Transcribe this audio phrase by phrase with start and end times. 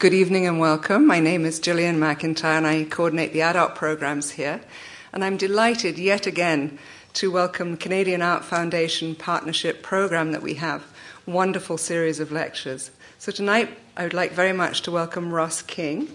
[0.00, 1.06] Good evening and welcome.
[1.06, 4.62] My name is Gillian McIntyre and I coordinate the adult programs here.
[5.12, 6.78] And I'm delighted yet again
[7.12, 10.86] to welcome the Canadian Art Foundation partnership program that we have.
[11.26, 12.90] Wonderful series of lectures.
[13.18, 16.08] So tonight I would like very much to welcome Ross King,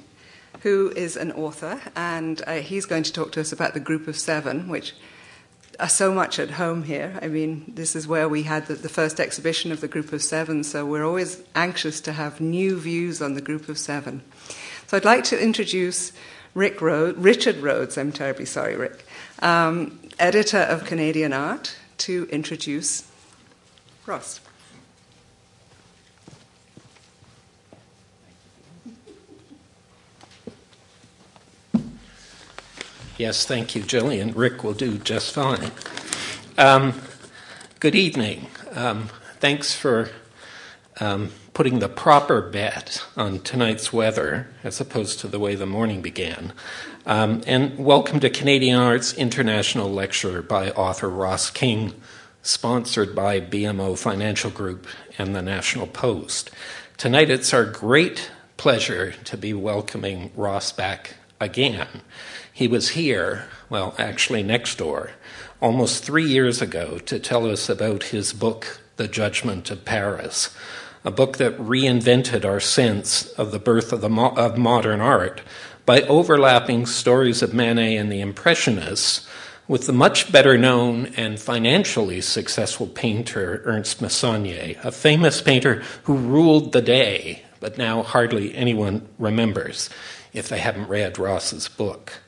[0.61, 4.07] who is an author, and uh, he's going to talk to us about the Group
[4.07, 4.95] of Seven, which
[5.80, 7.18] are so much at home here.
[7.21, 10.21] I mean, this is where we had the, the, first exhibition of the Group of
[10.21, 14.22] Seven, so we're always anxious to have new views on the Group of Seven.
[14.88, 16.12] So I'd like to introduce
[16.54, 19.05] Rick Richard Rhodes, I'm terribly sorry, Rick,
[19.40, 23.10] um, editor of Canadian Art, to introduce
[24.05, 24.40] Ross.
[33.18, 34.34] Yes, thank you, Gillian.
[34.34, 35.72] Rick will do just fine.
[36.58, 37.00] Um,
[37.80, 38.48] good evening.
[38.74, 39.08] Um,
[39.40, 40.10] thanks for
[41.00, 46.02] um, putting the proper bet on tonight's weather as opposed to the way the morning
[46.02, 46.52] began.
[47.05, 51.94] Um, and welcome to Canadian Arts International Lecture by author Ross King,
[52.41, 56.52] sponsored by BMO Financial Group and the National Post.
[56.98, 61.88] Tonight it's our great pleasure to be welcoming Ross back again.
[62.55, 65.11] He was here, well, actually next door,
[65.61, 70.56] almost three years ago to tell us about his book, The Judgment of Paris,
[71.03, 75.41] a book that reinvented our sense of the birth of, the mo- of modern art
[75.85, 79.28] by overlapping stories of Manet and the Impressionists
[79.67, 86.16] with the much better known and financially successful painter Ernst Meissonier, a famous painter who
[86.16, 89.89] ruled the day, but now hardly anyone remembers
[90.31, 92.22] if they haven't read Ross's book.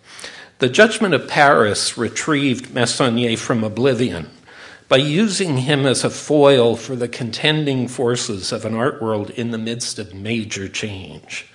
[0.60, 4.32] The judgment of Paris retrieved Meissonier from oblivion
[4.90, 9.52] by using him as a foil for the contending forces of an art world in
[9.52, 11.46] the midst of major change.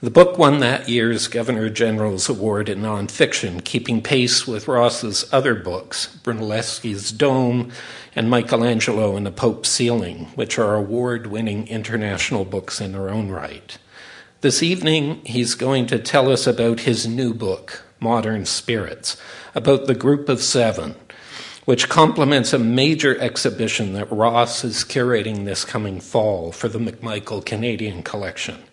[0.00, 5.54] The book won that year's Governor General's Award in Nonfiction, keeping pace with Ross's other
[5.54, 7.70] books, Brunelleschi's Dome
[8.16, 13.28] and Michelangelo and the Pope's Ceiling, which are award winning international books in their own
[13.28, 13.78] right.
[14.40, 19.16] This evening, he's going to tell us about his new book, Modern Spirits,
[19.54, 20.96] about the group of seven,
[21.64, 27.44] which complements a major exhibition that Ross is curating this coming fall for the McMichael
[27.44, 28.64] Canadian Collection.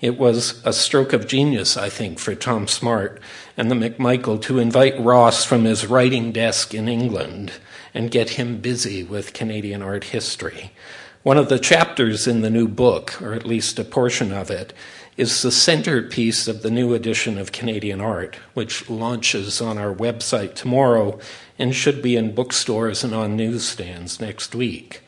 [0.00, 3.20] It was a stroke of genius, I think, for Tom Smart
[3.56, 7.54] and the McMichael to invite Ross from his writing desk in England
[7.92, 10.70] and get him busy with Canadian art history.
[11.24, 14.72] One of the chapters in the new book, or at least a portion of it,
[15.18, 20.54] is the centerpiece of the new edition of Canadian Art, which launches on our website
[20.54, 21.18] tomorrow
[21.58, 25.02] and should be in bookstores and on newsstands next week.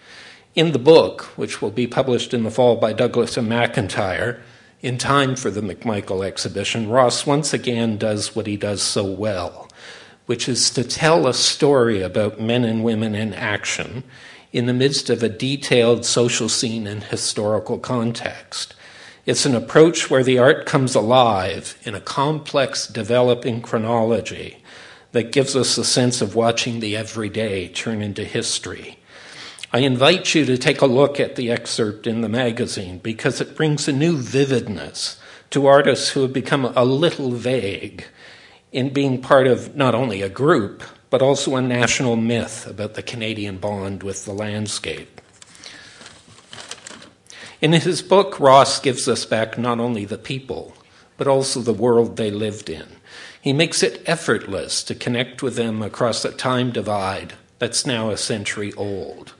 [0.56, 4.40] In the book, which will be published in the fall by Douglas and McIntyre,
[4.82, 9.68] in time for the McMichael exhibition, Ross once again does what he does so well,
[10.26, 14.02] which is to tell a story about men and women in action
[14.52, 18.74] in the midst of a detailed social scene and historical context.
[19.26, 24.62] It's an approach where the art comes alive in a complex, developing chronology
[25.12, 28.98] that gives us a sense of watching the everyday turn into history.
[29.72, 33.56] I invite you to take a look at the excerpt in the magazine because it
[33.56, 35.20] brings a new vividness
[35.50, 38.04] to artists who have become a little vague
[38.72, 43.02] in being part of not only a group, but also a national myth about the
[43.02, 45.19] Canadian bond with the landscape.
[47.60, 50.72] In his book, Ross gives us back not only the people,
[51.18, 52.86] but also the world they lived in.
[53.38, 58.16] He makes it effortless to connect with them across a time divide that's now a
[58.16, 59.34] century old.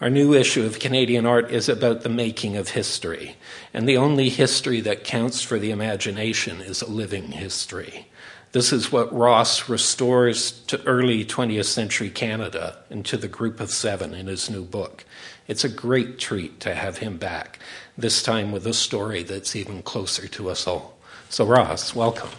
[0.00, 3.36] Our new issue of Canadian art is about the making of history,
[3.72, 8.08] and the only history that counts for the imagination is a living history.
[8.50, 13.70] This is what Ross restores to early 20th century Canada and to the group of
[13.70, 15.04] seven in his new book.
[15.52, 17.58] It's a great treat to have him back,
[17.98, 20.96] this time with a story that's even closer to us all.
[21.28, 22.30] So, Ross, welcome.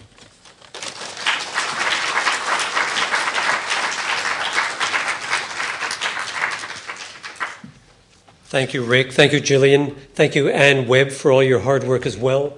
[8.46, 9.12] Thank you, Rick.
[9.12, 9.94] Thank you, Gillian.
[10.16, 12.58] Thank you, Anne Webb, for all your hard work as well,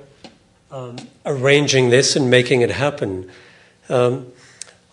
[0.72, 3.30] um, arranging this and making it happen.
[3.90, 4.32] Um,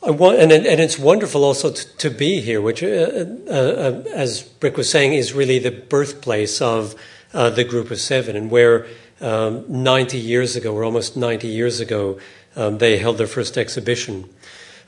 [0.02, 4.76] and, and, it's wonderful also to, to be here, which, uh, uh, uh, as Rick
[4.76, 6.94] was saying, is really the birthplace of
[7.32, 8.86] uh, the Group of Seven, and where
[9.20, 12.18] um, 90 years ago, or almost 90 years ago,
[12.56, 14.28] um, they held their first exhibition.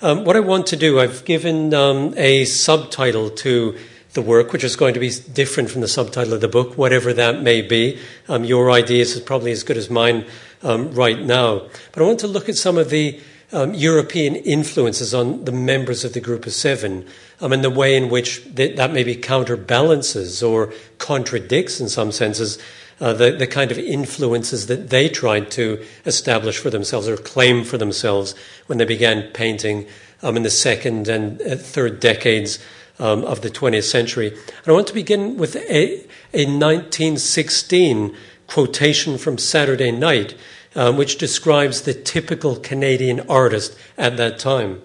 [0.02, 3.78] Um, what I want to do, I've given um, a subtitle to
[4.14, 7.12] the work, which is going to be different from the subtitle of the book, whatever
[7.12, 7.98] that may be.
[8.28, 10.26] Um, your ideas is probably as good as mine
[10.62, 11.68] um, right now.
[11.92, 13.20] But I want to look at some of the
[13.54, 17.06] um, European influences on the members of the group of seven
[17.40, 22.58] um, and the way in which th- that maybe counterbalances or contradicts, in some senses,
[23.00, 27.64] uh, the, the kind of influences that they tried to establish for themselves or claim
[27.64, 28.34] for themselves
[28.66, 29.86] when they began painting
[30.22, 32.58] um, in the second and uh, third decades
[32.98, 34.28] um, of the 20th century.
[34.28, 36.00] And I want to begin with a,
[36.32, 38.16] a 1916
[38.46, 40.34] quotation from Saturday Night,
[40.74, 44.82] um, which describes the typical Canadian artist at that time.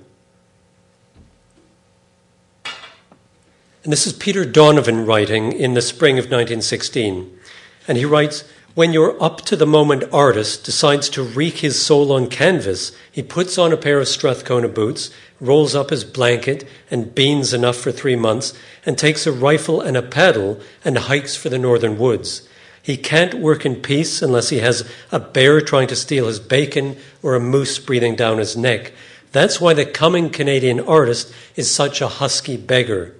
[3.83, 7.39] And this is Peter Donovan writing in the spring of 1916.
[7.87, 8.43] And he writes,
[8.75, 13.23] when your up to the moment artist decides to wreak his soul on canvas, he
[13.23, 17.91] puts on a pair of Strathcona boots, rolls up his blanket and beans enough for
[17.91, 18.53] three months,
[18.85, 22.48] and takes a rifle and a paddle and hikes for the northern woods.
[22.81, 26.97] He can't work in peace unless he has a bear trying to steal his bacon
[27.21, 28.93] or a moose breathing down his neck.
[29.31, 33.15] That's why the coming Canadian artist is such a husky beggar.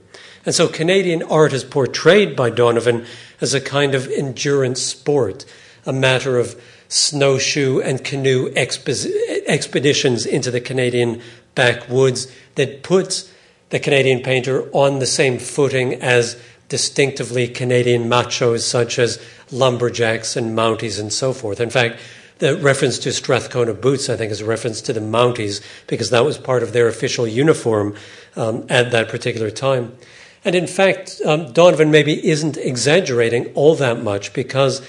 [0.45, 3.05] And so Canadian art is portrayed by Donovan
[3.41, 5.45] as a kind of endurance sport,
[5.85, 11.21] a matter of snowshoe and canoe expeditions into the Canadian
[11.53, 13.31] backwoods that puts
[13.69, 19.21] the Canadian painter on the same footing as distinctively Canadian machos such as
[19.51, 21.59] lumberjacks and Mounties and so forth.
[21.59, 21.99] In fact,
[22.37, 26.23] the reference to Strathcona boots, I think, is a reference to the Mounties because that
[26.23, 27.95] was part of their official uniform
[28.35, 29.97] um, at that particular time.
[30.45, 34.81] And in fact, um, Donovan maybe isn't exaggerating all that much because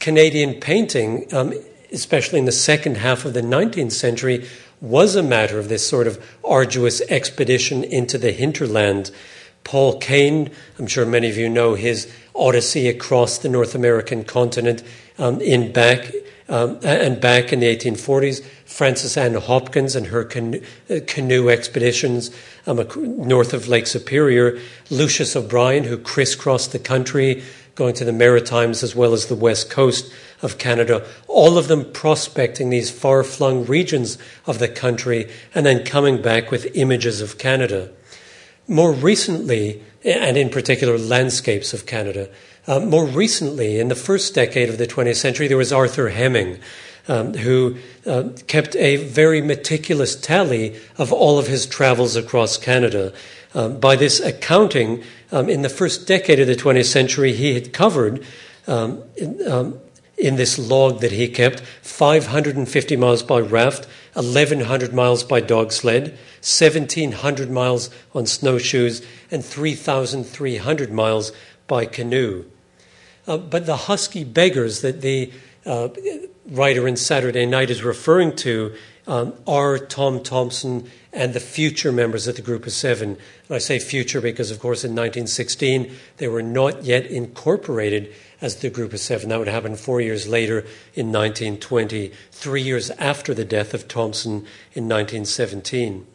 [0.00, 1.54] Canadian painting, um,
[1.92, 4.48] especially in the second half of the 19th century,
[4.80, 9.10] was a matter of this sort of arduous expedition into the hinterland.
[9.66, 14.84] Paul Kane, I'm sure many of you know his odyssey across the North American continent
[15.18, 16.12] um, in back
[16.48, 18.44] um, and back in the 1840s.
[18.64, 22.30] Frances Anne Hopkins and her canoe, uh, canoe expeditions
[22.68, 22.86] um,
[23.26, 24.56] north of Lake Superior.
[24.88, 27.42] Lucius O'Brien, who crisscrossed the country,
[27.74, 31.90] going to the Maritimes as well as the west coast of Canada, all of them
[31.92, 34.16] prospecting these far flung regions
[34.46, 37.90] of the country and then coming back with images of Canada.
[38.68, 42.28] More recently, and in particular landscapes of Canada,
[42.66, 46.58] uh, more recently, in the first decade of the 20th century, there was Arthur Heming,
[47.06, 47.76] um, who
[48.06, 53.12] uh, kept a very meticulous tally of all of his travels across Canada.
[53.54, 57.72] Um, by this accounting, um, in the first decade of the 20th century, he had
[57.72, 58.24] covered
[58.66, 59.04] um,
[60.26, 66.10] in, this log that he kept 550 miles by raft, 1,100 miles by dog sled,
[66.42, 71.32] 1,700 miles on snowshoes, and 3,300 miles
[71.66, 72.44] by canoe.
[73.26, 75.32] Uh, but the husky beggars that the
[75.64, 75.88] uh,
[76.48, 78.74] writer in Saturday Night is referring to
[79.06, 83.16] um, are Tom Thomson and the future members of the Group of Seven.
[83.48, 88.56] And I say future because, of course, in 1916 they were not yet incorporated as
[88.56, 89.28] the Group of Seven.
[89.28, 90.60] That would happen four years later
[90.94, 96.06] in 1920, three years after the death of Thomson in 1917.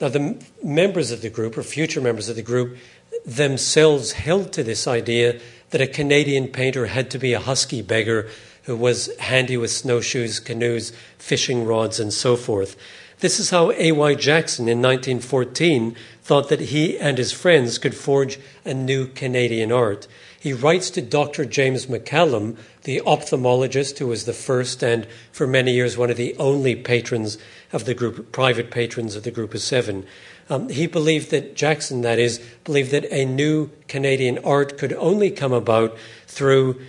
[0.00, 2.78] Now, the members of the group, or future members of the group,
[3.26, 5.38] themselves held to this idea
[5.70, 8.28] that a Canadian painter had to be a husky beggar
[8.64, 12.76] who was handy with snowshoes, canoes, fishing rods, and so forth.
[13.20, 14.14] This is how A.Y.
[14.14, 20.06] Jackson in 1914 thought that he and his friends could forge a new Canadian art.
[20.40, 21.44] He writes to Dr.
[21.44, 26.34] James MacCallum, the ophthalmologist who was the first and for many years one of the
[26.38, 27.36] only patrons
[27.74, 30.06] of the group, private patrons of the group of seven.
[30.48, 35.30] Um, he believed that, Jackson that is, believed that a new Canadian art could only
[35.30, 35.94] come about
[36.26, 36.80] through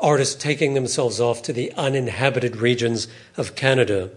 [0.00, 4.08] artists taking themselves off to the uninhabited regions of Canada.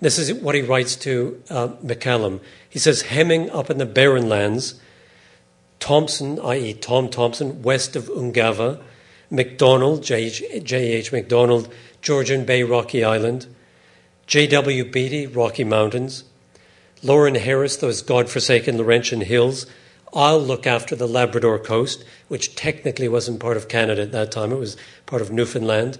[0.00, 2.40] This is what he writes to uh, MacCallum.
[2.68, 4.74] He says, Heming up in the barren lands,
[5.80, 8.80] Thomson, i.e., Tom Thomson, west of Ungava,
[9.30, 11.12] MacDonald, J.H.
[11.12, 13.46] MacDonald, Georgian Bay, Rocky Island,
[14.26, 14.90] J.W.
[14.90, 16.24] Beatty, Rocky Mountains,
[17.02, 19.66] Lawren Harris, those God-forsaken Laurentian hills,
[20.14, 24.52] I'll look after the Labrador coast, which technically wasn't part of Canada at that time,
[24.52, 25.98] it was part of Newfoundland.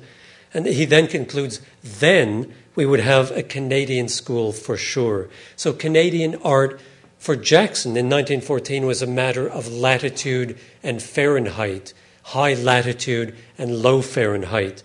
[0.55, 5.29] And he then concludes, then we would have a Canadian school for sure.
[5.55, 6.81] So Canadian art
[7.27, 11.93] for Jackson in 1914 was a matter of latitude and Fahrenheit,
[12.23, 14.85] high latitude and low Fahrenheit.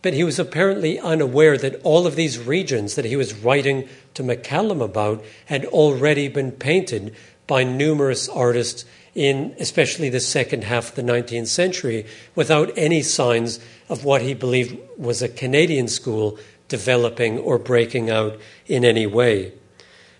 [0.00, 4.22] But he was apparently unaware that all of these regions that he was writing to
[4.22, 7.12] MacCallum about had already been painted
[7.48, 8.84] by numerous artists
[9.16, 12.06] in especially the second half of the 19th century
[12.36, 18.38] without any signs of what he believed was a Canadian school developing or breaking out
[18.68, 19.52] in any way.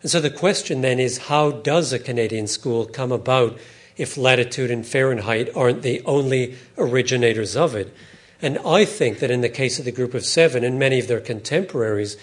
[0.02, 3.58] And so the question then is how does a Canadian school come about
[3.96, 7.94] if latitude and Fahrenheit aren't the only originators of it?
[8.42, 11.08] And I think that in the case of the group of seven and many of
[11.08, 12.16] their contemporaries,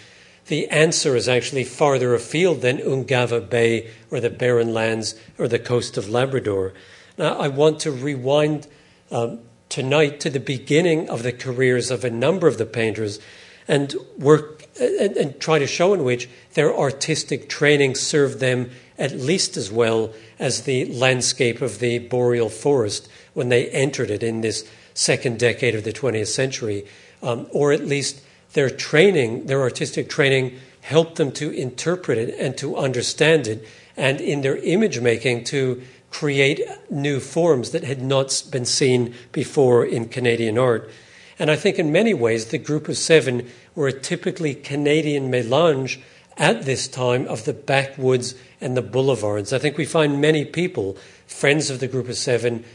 [0.47, 5.59] the answer is actually farther afield than Ungava Bay or the Barren Lands or the
[5.59, 6.73] coast of Labrador.
[7.17, 8.67] Now, I want to rewind
[9.11, 13.19] um, tonight to the beginning of the careers of a number of the painters
[13.67, 19.11] and work and, and try to show in which their artistic training served them at
[19.13, 24.41] least as well as the landscape of the boreal forest when they entered it in
[24.41, 26.85] this second decade of the 20th century,
[27.21, 28.21] um, or at least
[28.53, 34.19] their training, their artistic training, helped them to interpret it and to understand it, and
[34.19, 40.07] in their image making to create new forms that had not been seen before in
[40.07, 40.89] Canadian art.
[41.37, 45.99] And I think in many ways the group of seven were a typically Canadian melange
[46.35, 49.53] at this time of the backwoods and the boulevards.
[49.53, 52.65] I think we find many people, friends of the group of seven,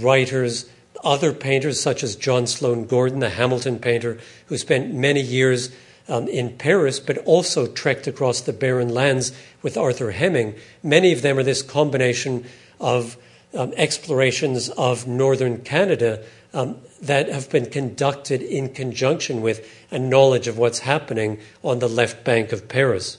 [0.00, 0.68] writers,
[1.04, 5.70] other painters such as John Sloan Gordon, the Hamilton painter, who spent many years
[6.08, 9.30] um, in Paris, but also trekked across the barren lands
[9.62, 10.56] with Arthur Heming.
[10.82, 12.44] Many of them are this combination
[12.80, 13.16] of
[13.54, 16.24] um, explorations of northern Canada
[16.54, 21.88] um, that have been conducted in conjunction with a knowledge of what's happening on the
[21.88, 23.18] left bank of Paris.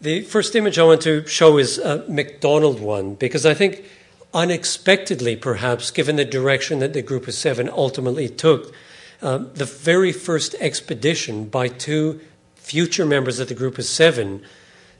[0.00, 3.84] The first image I want to show is a MacDonald one because I think
[4.34, 8.74] unexpectedly, perhaps, given the direction that the Group of Seven ultimately took,
[9.20, 12.20] uh, the very first expedition by two
[12.56, 14.42] future members of the Group of Seven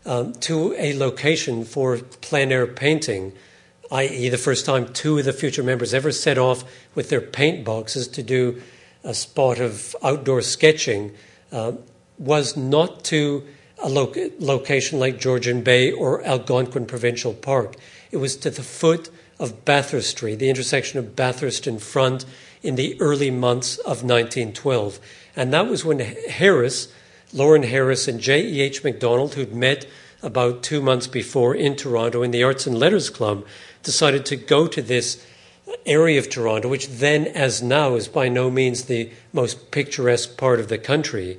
[0.04, 3.32] um, to a location for plein air painting,
[3.92, 7.64] i.e., the first time two of the future members ever set off with their paint
[7.64, 8.60] boxes to do
[9.04, 11.12] a spot of outdoor sketching,
[11.50, 11.72] uh,
[12.18, 13.44] was not to
[13.82, 17.74] a lo- location like Georgian Bay or Algonquin Provincial Park.
[18.10, 22.24] It was to the foot of Bathurst Street, the intersection of Bathurst and Front,
[22.62, 25.00] in the early months of 1912.
[25.34, 26.92] And that was when Harris,
[27.34, 28.84] Lawren Harris, and J.E.H.
[28.84, 29.86] MacDonald, who'd met
[30.22, 33.44] about two months before in Toronto in the Arts and Letters Club,
[33.82, 35.24] decided to go to this
[35.86, 40.60] area of Toronto, which then, as now, is by no means the most picturesque part
[40.60, 41.38] of the country.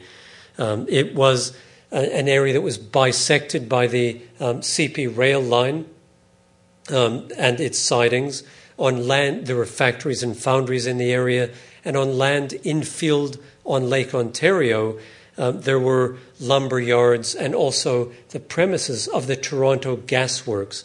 [0.58, 1.56] Um, it was
[1.92, 5.86] a, an area that was bisected by the um, CP rail line
[6.92, 8.44] um, and its sidings.
[8.78, 11.52] On land, there were factories and foundries in the area,
[11.86, 15.00] and on land infield on Lake Ontario,
[15.38, 20.84] um, there were lumber yards and also the premises of the Toronto Gas Works,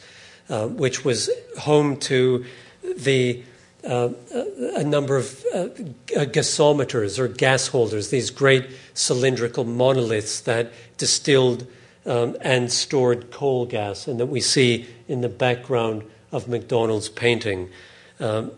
[0.48, 2.44] uh, which was home to
[2.96, 3.42] the
[3.84, 4.10] uh,
[4.74, 5.68] a number of uh,
[6.08, 11.66] gasometers or gas holders, these great cylindrical monoliths that distilled
[12.04, 16.02] um, and stored coal gas, and that we see in the background
[16.32, 17.70] of MacDonald's painting.
[18.20, 18.50] Um,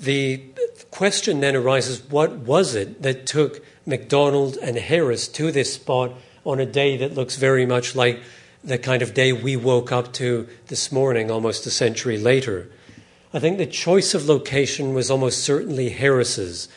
[0.00, 0.42] the
[0.90, 6.12] question then arises what was it that took MacDonald and Harris to this spot
[6.44, 8.20] on a day that looks very much like
[8.64, 12.70] the kind of day we woke up to this morning, almost a century later?
[13.34, 16.68] I think the choice of location was almost certainly Harris's.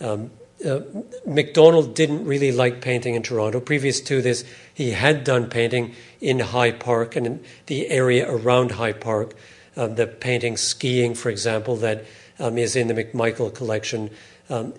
[0.00, 0.30] Um,
[0.64, 0.80] uh,
[1.26, 3.60] MacDonald didn't really like painting in Toronto.
[3.60, 8.72] Previous to this, he had done painting in High Park and in the area around
[8.72, 9.34] High Park.
[9.76, 12.04] Um, the painting Skiing, for example, that
[12.40, 14.10] um, is in the McMichael collection,
[14.50, 14.74] um,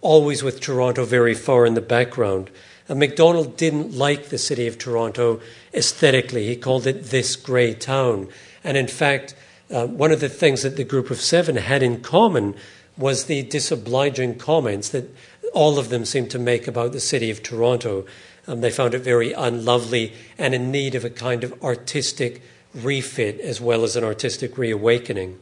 [0.00, 2.50] always with Toronto very far in the background.
[2.88, 5.40] Uh, MacDonald didn't like the city of Toronto
[5.72, 6.46] aesthetically.
[6.46, 8.28] He called it this grey town.
[8.62, 9.34] And in fact,
[9.70, 12.54] uh, one of the things that the group of seven had in common
[12.96, 15.14] was the disobliging comments that
[15.52, 18.04] all of them seemed to make about the city of Toronto.
[18.46, 22.42] Um, they found it very unlovely and in need of a kind of artistic
[22.74, 25.38] refit as well as an artistic reawakening.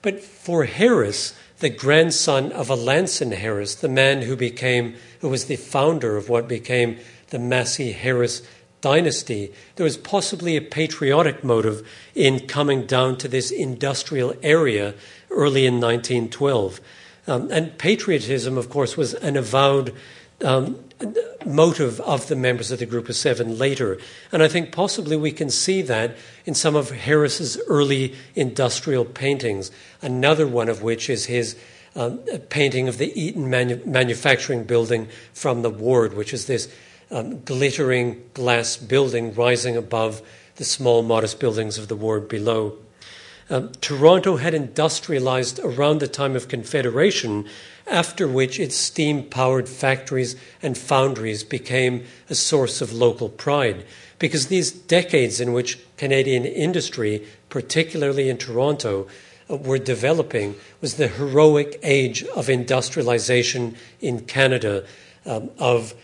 [0.00, 5.56] But for Harris, the grandson of Alanson Harris, the man who became, who was the
[5.56, 6.98] founder of what became
[7.30, 8.42] the Massey Harris
[8.80, 14.94] dynasty, there was possibly a patriotic motive in coming down to this industrial area
[15.30, 16.80] early in 1912.
[17.26, 19.94] Um, and patriotism, of course, was an avowed
[20.44, 20.78] um,
[21.44, 23.98] motive of the members of the Group of Seven later.
[24.32, 29.70] And I think possibly we can see that in some of Harris's early industrial paintings,
[30.00, 31.56] another one of which is his
[31.94, 36.72] um, painting of the Eaton manu- manufacturing building from the ward, which is this
[37.10, 40.22] um, glittering glass building rising above
[40.56, 42.76] the small, modest buildings of the ward below.
[43.48, 47.46] Um, Toronto had industrialized around the time of Confederation,
[47.86, 53.84] after which its steam powered factories and foundries became a source of local pride.
[54.18, 59.06] Because these decades in which Canadian industry, particularly in Toronto,
[59.48, 64.84] uh, were developing was the heroic age of industrialization in Canada,
[65.24, 65.94] um, of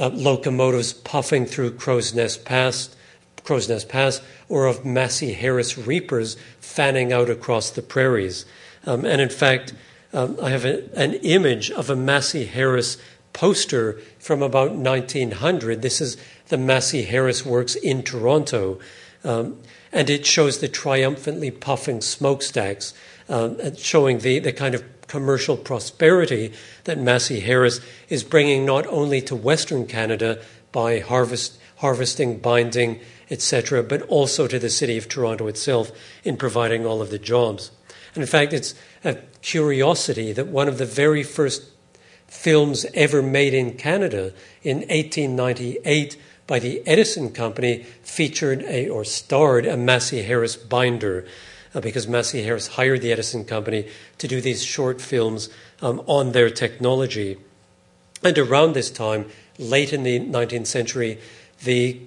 [0.00, 2.94] uh, locomotives puffing through Crow's Nest Pass,
[3.44, 8.44] Crow's Nest Pass, or of Massey Harris reapers fanning out across the prairies.
[8.86, 9.74] Um, and in fact,
[10.12, 12.98] um, I have a, an image of a Massey Harris
[13.32, 15.82] poster from about 1900.
[15.82, 16.16] This is
[16.48, 18.78] the Massey Harris Works in Toronto.
[19.24, 19.58] Um,
[19.92, 22.94] and it shows the triumphantly puffing smokestacks,
[23.28, 26.52] um, showing the, the kind of commercial prosperity
[26.84, 30.42] that Massey Harris is bringing not only to Western Canada
[30.72, 33.00] by harvest, harvesting, binding,
[33.30, 35.92] etc., but also to the city of Toronto itself
[36.24, 37.70] in providing all of the jobs.
[38.14, 41.64] And in fact, it's a curiosity that one of the very first
[42.26, 44.32] films ever made in Canada
[44.62, 51.26] in 1898 by the Edison Company featured a, or starred a Massey Harris binder
[51.74, 53.86] uh, because Massey Harris hired the Edison Company
[54.18, 55.48] to do these short films
[55.80, 57.38] um, on their technology.
[58.22, 59.26] And around this time,
[59.58, 61.18] late in the 19th century,
[61.64, 62.00] the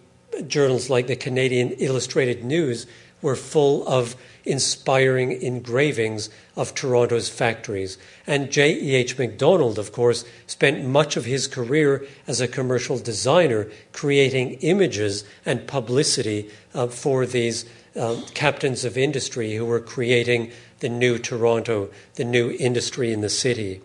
[0.48, 2.88] journals like the Canadian Illustrated News
[3.22, 4.15] were full of
[4.46, 7.98] inspiring engravings of Toronto's factories.
[8.28, 9.18] And J.E.H.
[9.18, 15.68] Macdonald, of course, spent much of his career as a commercial designer creating images and
[15.68, 22.25] publicity uh, for these um, captains of industry who were creating the new Toronto, the
[22.25, 23.82] new industry in the city.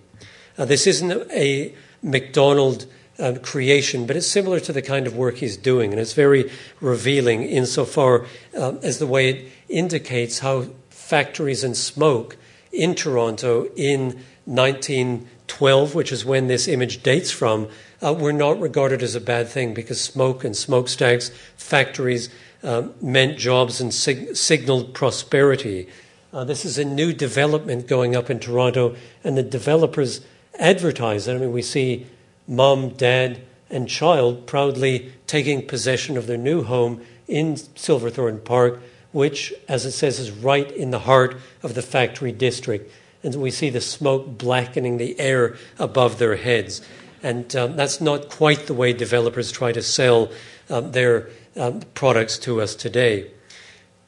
[0.59, 2.87] Uh, this isn't a Macdonald
[3.21, 6.51] um, creation, but it's similar to the kind of work he's doing, and it's very
[6.81, 8.27] revealing insofar
[8.59, 12.37] um, as the way it indicates how factories and smoke
[12.73, 17.69] in Toronto in 1912, which is when this image dates from,
[18.03, 22.31] uh, were not regarded as a bad thing because smoke and smokestacks, factories
[22.63, 25.89] um, meant jobs and sig- signaled prosperity.
[26.33, 28.95] Uh, this is a new development going up in Toronto,
[29.25, 30.21] and the developers
[30.59, 31.35] advertise it.
[31.35, 32.07] I mean, we see
[32.51, 38.83] mom, dad, and child proudly taking possession of their new home in Silverthorne Park,
[39.13, 42.93] which, as it says, is right in the heart of the factory district.
[43.23, 46.83] And we see the smoke blackening the air above their heads.
[47.23, 50.31] And um, that's not quite the way developers try to sell
[50.69, 53.31] um, their um, products to us today.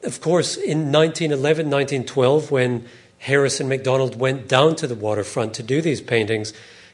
[0.03, 2.85] Of course, in 1911, 1912, when
[3.19, 6.51] Harris and Macdonald went down to the waterfront to do these paintings,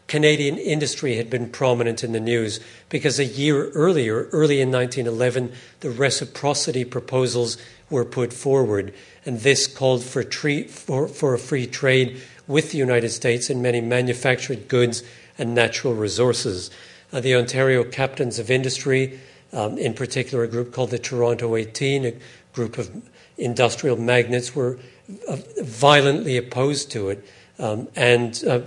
[0.10, 5.54] Canadian industry had been prominent in the news because a year earlier, early in 1911,
[5.82, 7.58] the reciprocity proposals
[7.92, 8.94] were put forward,
[9.26, 13.80] and this called for, for, for a free trade with the United States in many
[13.80, 15.04] manufactured goods
[15.38, 16.72] and natural resources.
[17.14, 19.20] Uh, the Ontario Captains of Industry,
[19.54, 22.14] um, in particular a group called the Toronto 18, a
[22.54, 22.90] group of
[23.38, 24.80] industrial magnates, were
[25.28, 27.24] uh, violently opposed to it
[27.60, 28.62] um, and uh,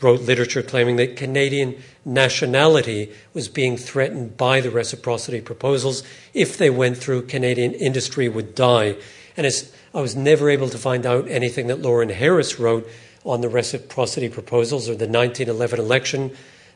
[0.00, 6.02] wrote literature claiming that Canadian nationality was being threatened by the reciprocity proposals.
[6.34, 8.96] If they went through, Canadian industry would die.
[9.36, 9.46] And
[9.94, 12.88] I was never able to find out anything that Lawren Harris wrote
[13.24, 16.30] on the reciprocity proposals or the 1911 election,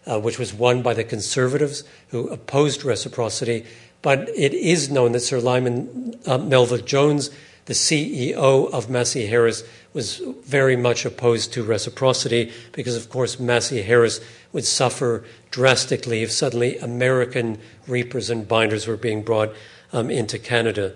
[0.07, 3.65] uh, which was won by the Conservatives who opposed reciprocity.
[4.03, 7.31] But it is known that Sir Lyman uh, Melville Jones,
[7.67, 13.83] the CEO of Massey Harris, was very much opposed to reciprocity because, of course, Massey
[13.83, 14.21] Harris
[14.53, 19.53] would suffer drastically if suddenly American reapers and binders were being brought
[19.93, 20.95] um, into Canada.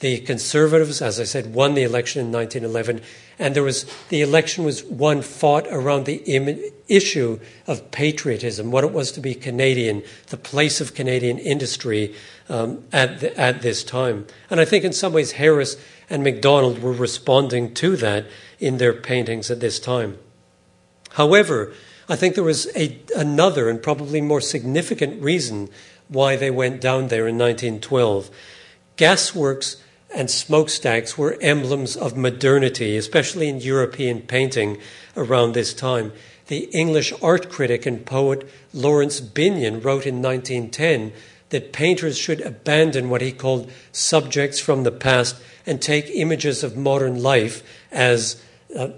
[0.00, 3.02] The Conservatives, as I said, won the election in 1911,
[3.38, 8.82] and there was the election was one fought around the Im- issue of patriotism, what
[8.82, 12.14] it was to be Canadian, the place of Canadian industry
[12.48, 14.26] um, at the, at this time.
[14.48, 15.76] And I think in some ways Harris
[16.10, 18.26] and Macdonald were responding to that
[18.58, 20.18] in their paintings at this time.
[21.10, 21.72] However,
[22.08, 25.70] I think there was a, another and probably more significant reason
[26.08, 28.30] why they went down there in 1912.
[28.96, 29.76] Gasworks
[30.12, 34.78] and smokestacks were emblems of modernity, especially in European painting
[35.16, 36.12] around this time.
[36.48, 41.12] The English art critic and poet Laurence Binyon wrote in 1910
[41.50, 46.76] that painters should abandon what he called subjects from the past and take images of
[46.76, 48.42] modern life as
[48.76, 48.88] uh,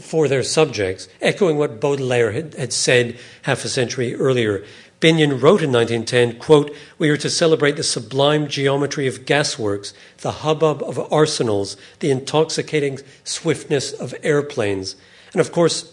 [0.00, 4.64] for their subjects, echoing what Baudelaire had, had said half a century earlier.
[5.00, 10.32] Binyon wrote in 1910, quote, We are to celebrate the sublime geometry of gasworks, the
[10.32, 14.96] hubbub of arsenals, the intoxicating swiftness of airplanes.
[15.32, 15.92] And of course,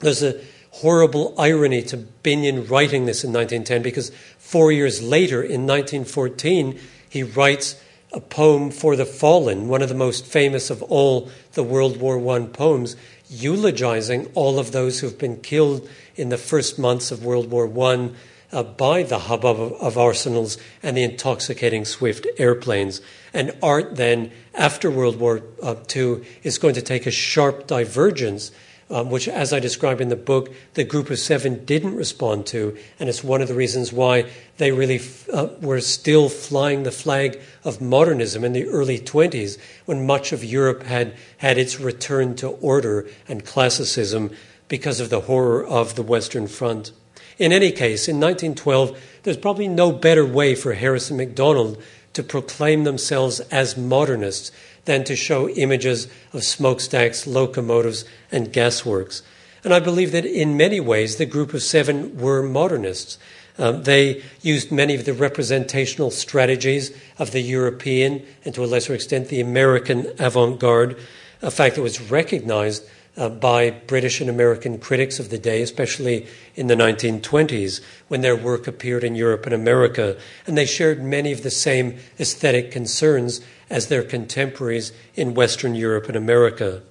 [0.00, 0.40] there's a
[0.70, 7.22] horrible irony to Binyon writing this in 1910 because four years later, in 1914, he
[7.22, 7.80] writes
[8.12, 12.36] a poem for the fallen, one of the most famous of all the World War
[12.36, 12.96] I poems,
[13.28, 18.10] eulogizing all of those who've been killed in the first months of World War I
[18.50, 23.02] uh, by the hubbub of, of, arsenals and the intoxicating swift airplanes.
[23.34, 28.50] And art then, after World War II, uh, is going to take a sharp divergence
[28.90, 32.76] um, which, as I describe in the book, the group of seven didn't respond to.
[32.98, 35.00] And it's one of the reasons why they really
[35.32, 40.42] uh, were still flying the flag of modernism in the early 20s, when much of
[40.42, 44.30] Europe had had its return to order and classicism
[44.68, 46.92] because of the horror of the Western Front.
[47.38, 51.80] In any case, in 1912, there's probably no better way for Harris and MacDonald
[52.14, 54.50] to proclaim themselves as modernists
[54.88, 59.20] than to show images of smokestacks, locomotives, and gasworks.
[59.62, 63.18] And I believe that in many ways the group of seven were modernists.
[63.58, 68.94] Um, they used many of the representational strategies of the European and to a lesser
[68.94, 70.96] extent the American avant garde,
[71.42, 76.26] a fact that was recognized uh, by British and American critics of the day, especially
[76.54, 80.16] in the 1920s when their work appeared in Europe and America.
[80.46, 86.06] And they shared many of the same aesthetic concerns as their contemporaries in Western Europe
[86.06, 86.82] and America.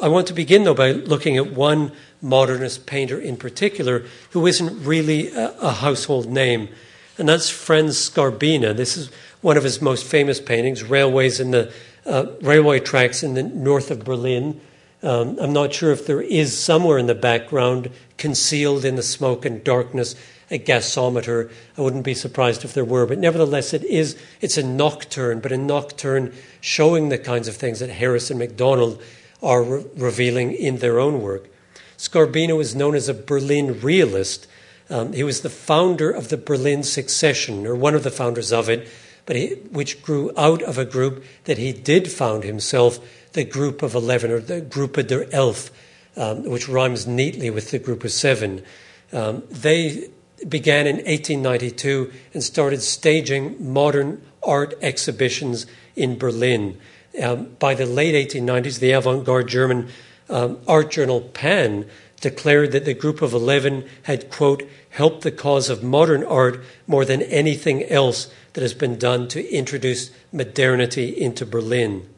[0.00, 4.84] I want to begin, though, by looking at one modernist painter in particular who isn't
[4.84, 6.68] really a, a household name,
[7.16, 8.76] and that's Franz Skarbina.
[8.76, 9.08] This is
[9.40, 11.72] one of his most famous paintings, railways in the
[12.04, 14.60] uh, railway tracks in the north of Berlin.
[15.04, 19.44] Um, I'm not sure if there is somewhere in the background, concealed in the smoke
[19.44, 20.16] and darkness,
[20.50, 21.50] a gasometer.
[21.76, 24.16] I wouldn't be surprised if there were, but nevertheless, it is.
[24.40, 29.02] It's a nocturne, but a nocturne showing the kinds of things that Harris and MacDonald
[29.42, 31.48] are re- revealing in their own work.
[31.98, 34.46] Skarbina was known as a Berlin realist.
[34.88, 38.70] Um, he was the founder of the Berlin Secession, or one of the founders of
[38.70, 38.88] it,
[39.26, 42.98] but he, which grew out of a group that he did found himself,
[43.34, 45.70] the Group of Eleven, or the Gruppe der Elf,
[46.16, 48.62] um, which rhymes neatly with the Group of Seven.
[49.12, 50.08] Um, they
[50.48, 55.66] began in 1892 and started staging modern art exhibitions
[55.96, 56.78] in Berlin.
[57.22, 59.88] Um, by the late 1890s, the avant garde German
[60.28, 61.86] um, art journal Pan
[62.20, 67.04] declared that the group of 11 had, quote, helped the cause of modern art more
[67.04, 72.08] than anything else that has been done to introduce modernity into Berlin.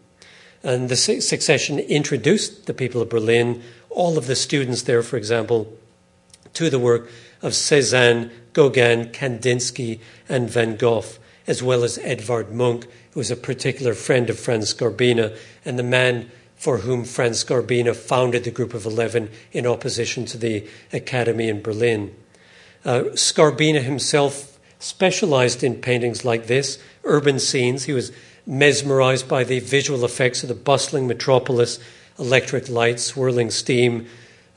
[0.66, 5.72] And the secession introduced the people of Berlin, all of the students there, for example,
[6.54, 7.08] to the work
[7.40, 11.04] of Cezanne, Gauguin, Kandinsky, and Van Gogh,
[11.46, 15.84] as well as Edvard Munch, who was a particular friend of Franz Skarbina and the
[15.84, 21.48] man for whom Franz Skarbina founded the Group of Eleven in opposition to the Academy
[21.48, 22.12] in Berlin.
[22.84, 27.84] Uh, Skarbina himself specialized in paintings like this, urban scenes.
[27.84, 28.10] He was
[28.46, 31.78] mesmerized by the visual effects of the bustling metropolis,
[32.18, 34.06] electric lights, swirling steam,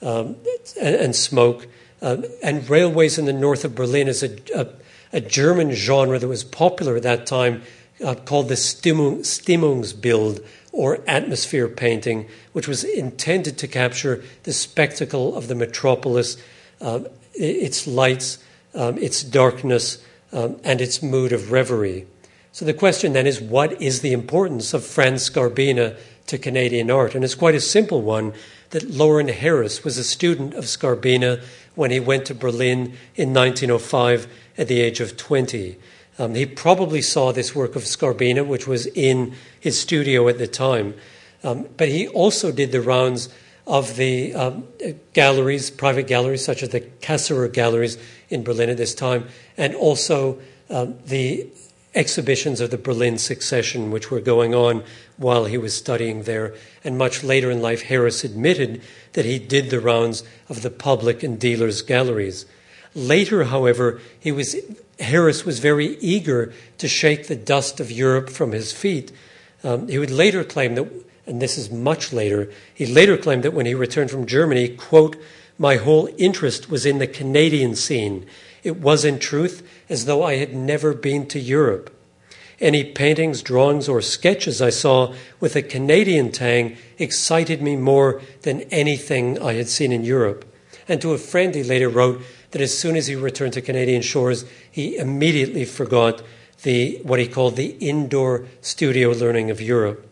[0.01, 0.35] um,
[0.79, 1.67] and, and, smoke.
[2.01, 4.67] Uh, and railways in the north of Berlin is a, a,
[5.11, 7.61] a, German genre that was popular at that time
[8.05, 15.35] uh, called the Stimmung, Stimmungsbild or atmosphere painting, which was intended to capture the spectacle
[15.35, 16.37] of the metropolis,
[16.79, 17.01] uh,
[17.33, 18.37] its lights,
[18.75, 22.05] um, its darkness, um, and its mood of reverie.
[22.51, 27.15] So the question then is what is the importance of Franz Skarbina to Canadian art?
[27.15, 28.33] And it's quite a simple one
[28.71, 31.43] that Lawren Harris was a student of Skarbina
[31.75, 35.77] when he went to Berlin in 1905 at the age of 20.
[36.17, 40.47] Um, he probably saw this work of Skarbina, which was in his studio at the
[40.47, 40.95] time.
[41.43, 43.29] Um, but he also did the rounds
[43.65, 44.67] of the um,
[45.13, 47.97] galleries, private galleries, such as the Cassirer galleries
[48.29, 51.47] in Berlin at this time, and also um, the
[51.95, 54.83] exhibitions of the Berlin Secession, which were going on
[55.17, 56.53] while he was studying there.
[56.83, 58.81] And much later in life, Harris admitted
[59.13, 62.45] that he did the rounds of the public and dealers' galleries.
[62.93, 64.55] Later, however, he was,
[64.99, 69.11] Harris was very eager to shake the dust of Europe from his feet.
[69.63, 70.87] Um, he would later claim that,
[71.25, 75.15] and this is much later, he later claimed that when he returned from Germany, quote,
[75.57, 78.25] my whole interest was in the Canadian scene.
[78.63, 81.95] It was, in truth, as though I had never been to Europe.
[82.59, 88.61] Any paintings, drawings, or sketches I saw with a Canadian tang excited me more than
[88.63, 90.45] anything I had seen in Europe.
[90.87, 94.01] And to a friend, he later wrote that as soon as he returned to Canadian
[94.01, 96.21] shores, he immediately forgot
[96.63, 100.05] the, what he called the indoor studio learning of Europe.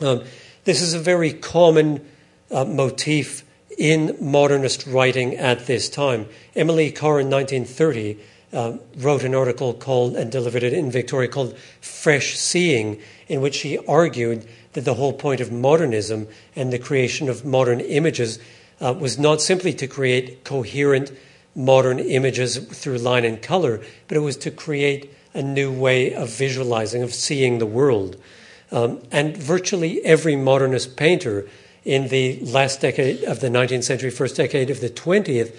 [0.00, 0.24] Um,
[0.64, 2.04] this is a very common
[2.50, 3.44] uh, motif
[3.78, 6.26] in modernist writing at this time.
[6.54, 8.18] Emily Carr in 1930
[8.52, 13.56] uh, wrote an article called and delivered it in Victoria called Fresh Seeing, in which
[13.56, 18.38] she argued that the whole point of modernism and the creation of modern images
[18.80, 21.12] uh, was not simply to create coherent
[21.54, 26.30] modern images through line and color, but it was to create a new way of
[26.30, 28.16] visualizing, of seeing the world.
[28.70, 31.46] Um, and virtually every modernist painter
[31.84, 35.54] in the last decade of the 19th century, first decade of the 20th,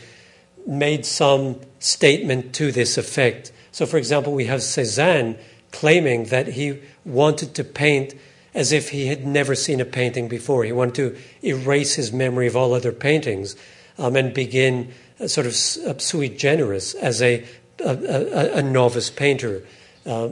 [0.65, 3.51] made some statement to this effect.
[3.71, 5.37] So, for example, we have Cezanne
[5.71, 8.15] claiming that he wanted to paint
[8.53, 10.63] as if he had never seen a painting before.
[10.63, 13.55] He wanted to erase his memory of all other paintings
[13.97, 14.93] um, and begin
[15.27, 17.45] sort of sui generis as a,
[17.83, 19.63] a, a novice painter.
[20.05, 20.29] Uh,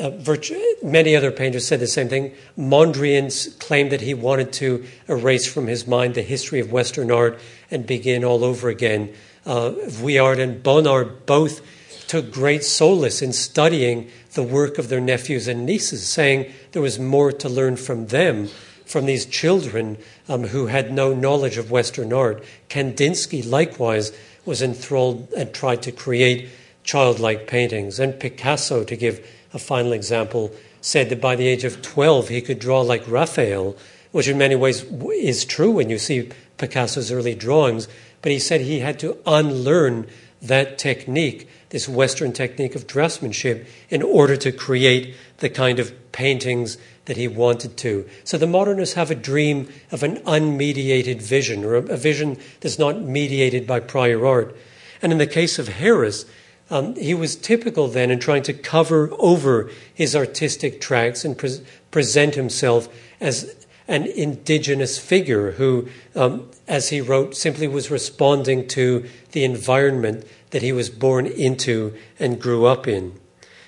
[0.00, 2.34] uh, virtu- many other painters said the same thing.
[2.58, 7.38] Mondrian claimed that he wanted to erase from his mind the history of Western art
[7.70, 9.12] and begin all over again.
[9.44, 11.60] Uh, Vuillard and Bonnard both
[12.08, 16.98] took great solace in studying the work of their nephews and nieces, saying there was
[16.98, 18.48] more to learn from them,
[18.84, 22.44] from these children um, who had no knowledge of Western art.
[22.68, 24.12] Kandinsky, likewise,
[24.44, 26.48] was enthralled and tried to create
[26.84, 27.98] childlike paintings.
[27.98, 32.40] And Picasso, to give a final example, said that by the age of 12 he
[32.42, 33.74] could draw like Raphael,
[34.12, 37.88] which in many ways is true when you see Picasso's early drawings.
[38.22, 40.06] But he said he had to unlearn
[40.42, 46.76] that technique, this Western technique of draftsmanship, in order to create the kind of paintings
[47.06, 48.06] that he wanted to.
[48.24, 53.00] So the modernists have a dream of an unmediated vision, or a, vision that's not
[53.00, 54.54] mediated by prior art.
[55.00, 56.26] And in the case of Harris,
[56.70, 61.60] um, he was typical then in trying to cover over his artistic tracks and pre-
[61.90, 62.88] present himself
[63.20, 63.54] as
[63.88, 70.62] an indigenous figure who, um, as he wrote, simply was responding to the environment that
[70.62, 73.18] he was born into and grew up in.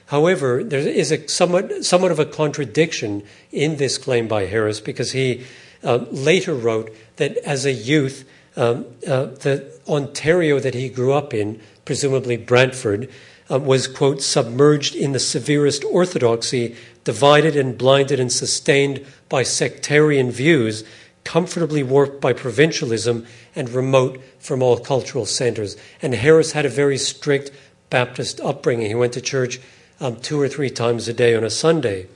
[0.07, 5.13] However, there is a somewhat, somewhat of a contradiction in this claim by Harris because
[5.13, 5.45] he
[5.85, 11.33] uh, later wrote that as a youth, um, uh, the Ontario that he grew up
[11.33, 13.09] in, presumably Brantford,
[13.51, 20.31] uh, was, quote, submerged in the severest orthodoxy, divided and blinded and sustained by sectarian
[20.31, 20.85] views,
[21.25, 23.25] comfortably warped by provincialism,
[23.57, 25.79] and remote from all cultural centers.
[26.03, 27.53] And Harris had a very strict
[27.89, 28.89] Baptist upbringing.
[28.89, 29.59] He went to church
[29.99, 32.07] um, two or three times a day on a Sunday.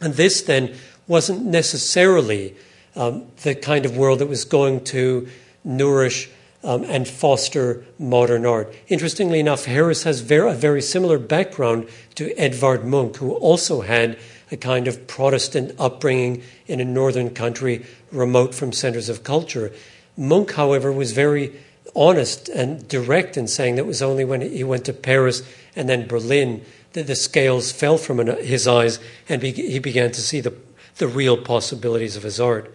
[0.00, 0.72] And this then
[1.08, 2.54] wasn't necessarily
[2.94, 5.26] um, the kind of world that was going to
[5.64, 6.30] nourish
[6.64, 8.74] um, and foster modern art.
[8.88, 14.18] Interestingly enough, Harris has very, a very similar background to Edvard Munch, who also had
[14.50, 19.72] a kind of Protestant upbringing in a northern country remote from centers of culture.
[20.16, 21.52] Munch, however, was very
[21.94, 25.42] honest and direct in saying that it was only when he went to Paris
[25.76, 28.98] and then Berlin that the scales fell from his eyes
[29.28, 30.54] and he began to see the,
[30.96, 32.72] the real possibilities of his art.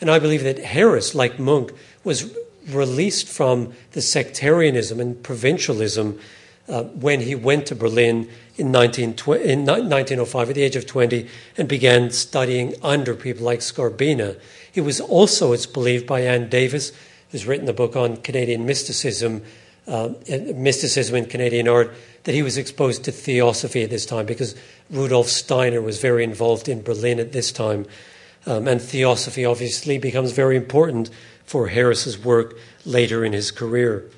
[0.00, 1.70] And I believe that Harris, like Munch,
[2.04, 2.36] was
[2.68, 6.18] released from the sectarianism and provincialism
[6.68, 11.28] uh, when he went to Berlin in, 19, in 1905 at the age of 20
[11.56, 14.38] and began studying under people like Skarbina.
[14.70, 16.92] He was also, it's believed by Anne Davis,
[17.30, 19.42] who's written the book on Canadian mysticism,
[19.86, 20.10] uh,
[20.54, 21.92] mysticism in Canadian art,
[22.24, 24.54] that he was exposed to theosophy at this time because
[24.90, 27.86] Rudolf Steiner was very involved in Berlin at this time.
[28.46, 31.10] Um, and theosophy obviously becomes very important
[31.44, 34.08] for Harris's work later in his career.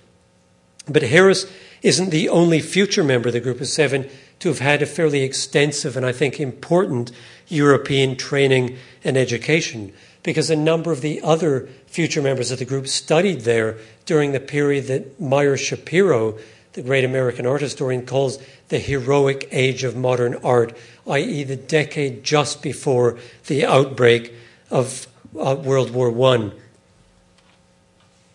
[0.88, 1.50] But Harris
[1.82, 4.08] isn't the only future member of the group of seven
[4.40, 7.12] to have had a fairly extensive and I think important
[7.48, 12.88] European training and education, because a number of the other future members of the group
[12.88, 16.40] studied there during the period that Meyer Schapiro,
[16.72, 22.24] the great American art historian, calls the heroic age of modern art, i.e., the decade
[22.24, 24.32] just before the outbreak
[24.70, 25.06] of
[25.38, 26.50] uh, World War I.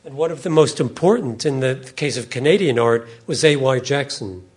[0.06, 3.80] And one of the most important in the case of Canadian art was A.Y.
[3.80, 4.48] Jackson.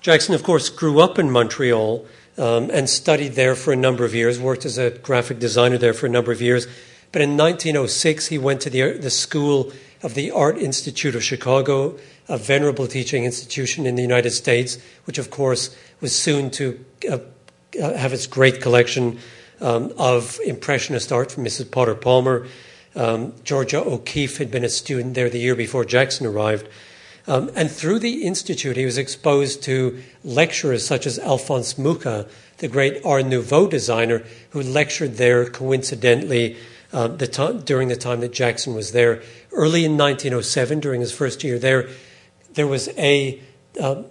[0.00, 2.06] Jackson, of course, grew up in Montreal
[2.38, 5.94] um, and studied there for a number of years, worked as a graphic designer there
[5.94, 6.66] for a number of years,
[7.12, 9.70] But in 1906, he went to the, the School
[10.02, 15.18] of the Art Institute of Chicago, a venerable teaching institution in the United States, which,
[15.18, 17.18] of course, was soon to uh,
[17.80, 19.18] uh have its great collection
[19.62, 21.70] um, of Impressionist art from Mrs.
[21.70, 22.46] Potter Palmer.
[22.94, 26.68] Um, Georgia O'Keeffe had been a student there the year before Jackson arrived.
[27.26, 32.26] Um, and through the Institute, he was exposed to lecturers such as Alphonse Mucha,
[32.58, 36.56] the great Art Nouveau designer, who lectured there coincidentally
[36.92, 39.22] uh, the during the time that Jackson was there.
[39.52, 41.88] Early in 1907, during his first year there,
[42.54, 43.40] there was a
[43.80, 44.02] uh,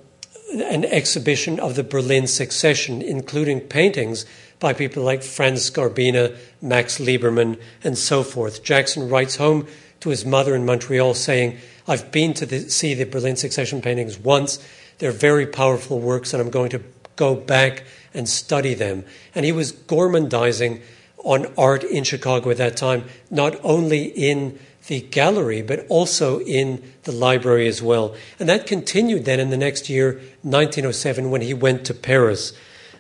[0.53, 4.25] an exhibition of the Berlin Secession, including paintings
[4.61, 8.63] by people like Franz Skarbina, Max Liebermann, and so forth.
[8.63, 9.67] Jackson writes home
[9.99, 14.17] to his mother in Montreal saying, I've been to the, see the Berlin Secession paintings
[14.19, 14.65] once.
[14.99, 16.81] They're very powerful works, and I'm going to
[17.15, 19.03] go back and study them.
[19.33, 20.81] And he was gormandizing
[21.17, 26.83] on art in Chicago at that time, not only in the gallery, but also in
[27.03, 28.15] the library as well.
[28.39, 32.53] And that continued then in the next year, 1907, when he went to Paris.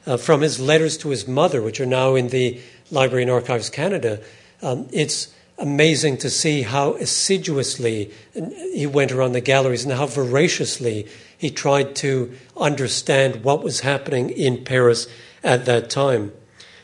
[0.05, 2.59] Uh, from his letters to his mother, which are now in the
[2.89, 4.19] Library and Archives Canada,
[4.61, 8.11] um, it's amazing to see how assiduously
[8.73, 14.31] he went around the galleries and how voraciously he tried to understand what was happening
[14.31, 15.07] in Paris
[15.43, 16.31] at that time.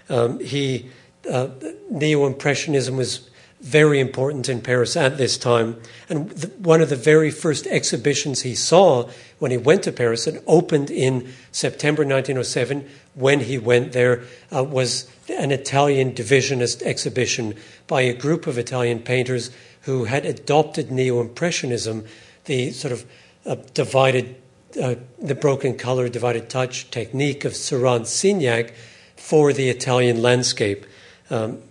[0.10, 0.90] Um, he
[1.30, 1.50] uh,
[1.90, 5.82] Neo Impressionism was very important in Paris at this time.
[6.10, 6.32] And
[6.64, 10.92] one of the very first exhibitions he saw when he went to Paris and opened
[10.92, 14.24] in September 1907 when he went there
[14.56, 17.56] uh, was an Italian divisionist exhibition
[17.88, 19.50] by a group of Italian painters
[19.82, 22.06] who had adopted Neo Impressionism,
[22.46, 23.06] the sort of
[23.46, 24.36] uh, divided,
[24.82, 28.72] uh, the broken color, divided touch technique of Seurat Signac
[29.16, 30.86] for the Italian landscape.
[31.32, 31.64] Um,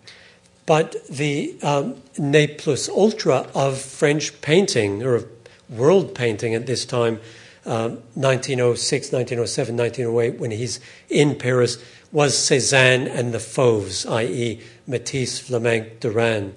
[0.66, 5.26] but the um, ne plus ultra of French painting, or of
[5.68, 7.20] world painting at this time,
[7.66, 15.48] um, 1906, 1907, 1908, when he's in Paris, was Cezanne and the Fauves, i.e., Matisse,
[15.48, 16.52] Vlaminck, Derain.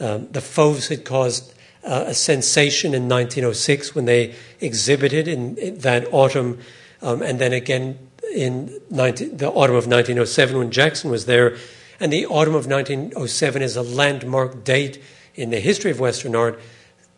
[0.00, 5.78] Um, the Fauves had caused uh, a sensation in 1906 when they exhibited in, in
[5.78, 6.58] that autumn,
[7.02, 7.98] um, and then again
[8.34, 11.56] in 19, the autumn of 1907 when Jackson was there
[12.00, 15.02] and the autumn of 1907 is a landmark date
[15.34, 16.60] in the history of Western art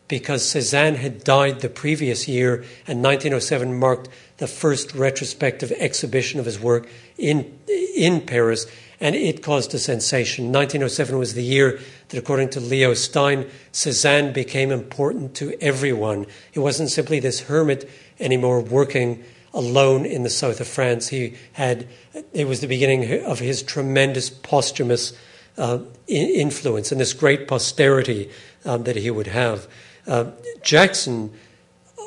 [0.09, 6.47] because Cezanne had died the previous year, and 1907 marked the first retrospective exhibition of
[6.47, 7.59] his work in,
[7.95, 8.67] in Paris,
[9.01, 10.47] and it caused a sensation.
[10.47, 16.27] 1907 was the year that, according to Leo Stein, Cezanne became important to everyone.
[16.51, 19.23] He wasn't simply this hermit anymore working
[19.55, 21.09] alone in the south of France.
[21.09, 21.87] He had
[22.33, 25.13] it was the beginning of his tremendous posthumous
[25.57, 28.31] uh, influence and this great posterity
[28.65, 29.69] um, that he would have.
[30.09, 30.31] Uh,
[30.63, 31.33] Jackson,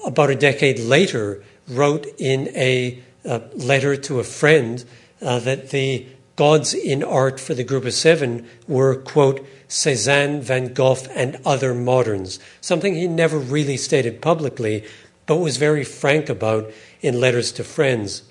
[0.05, 4.83] about a decade later, wrote in a uh, letter to a friend
[5.21, 10.73] uh, that the gods in art for the group of seven were, quote, Cezanne, Van
[10.73, 14.83] Gogh, and other moderns, something he never really stated publicly,
[15.27, 18.23] but was very frank about in letters to friends.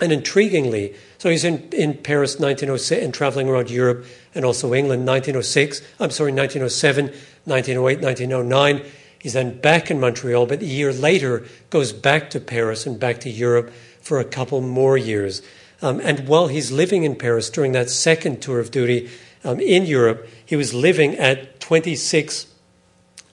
[0.00, 5.06] And intriguingly, so he's in, in Paris 1906 and traveling around Europe and also England
[5.06, 7.12] 1906, I'm sorry, 1907,
[7.46, 8.92] 1908, 1909.
[9.18, 13.20] He's then back in Montreal, but a year later goes back to Paris and back
[13.20, 15.42] to Europe for a couple more years.
[15.82, 19.10] Um, and while he's living in Paris during that second tour of duty
[19.44, 22.46] um, in Europe, he was living at 26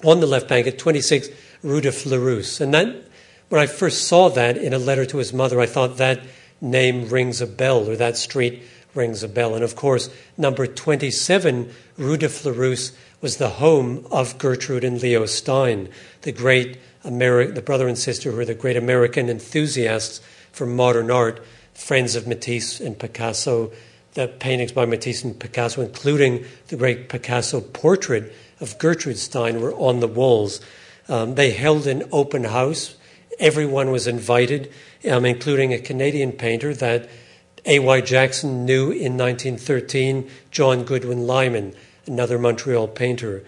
[0.04, 1.30] on the left bank at 26
[1.62, 2.60] Rue de Fleurus.
[2.60, 2.96] And that,
[3.50, 6.22] when I first saw that in a letter to his mother, I thought that
[6.60, 8.64] name rings a bell, or that street
[8.96, 9.56] rings a bell.
[9.56, 15.26] And of course, number 27, Rue de Fleurus, was the home of Gertrude and Leo
[15.26, 15.88] Stein,
[16.24, 20.20] the great Ameri- the brother and sister who were the great American enthusiasts
[20.52, 21.42] for modern art,
[21.74, 23.72] friends of Matisse and Picasso,
[24.16, 29.74] the paintings by Matisse and Picasso, including the great Picasso portrait of Gertrude Stein, were
[29.76, 30.60] on the walls.
[31.08, 32.98] Um, they held an open house.
[33.40, 34.70] Everyone was invited
[35.10, 37.10] um, including a Canadian painter that
[37.66, 38.02] A.Y.
[38.02, 41.74] Jackson knew in 1913, John Goodwin Lyman,
[42.06, 43.44] another Montreal painter.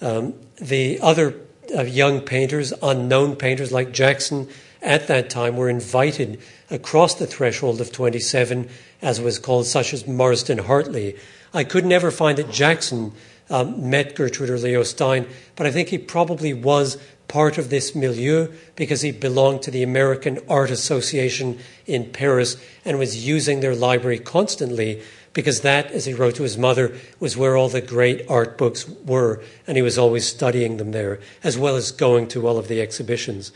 [0.00, 1.34] Um, the other
[1.74, 4.48] uh, young painters, unknown painters like Jackson
[4.82, 8.68] at that time, were invited across the threshold of 27,
[9.02, 11.16] as was called, such as Marsden Hartley.
[11.52, 13.12] I could never find that Jackson
[13.50, 16.96] um, met Gertrude or Leo Stein, but I think he probably was
[17.30, 22.98] part of this milieu because he belonged to the American Art Association in Paris and
[22.98, 25.00] was using their library constantly
[25.32, 28.88] because that, as he wrote to his mother, was where all the great art books
[28.88, 32.68] were, and he was always studying them there, as well as going to all of
[32.68, 33.52] the exhibitions.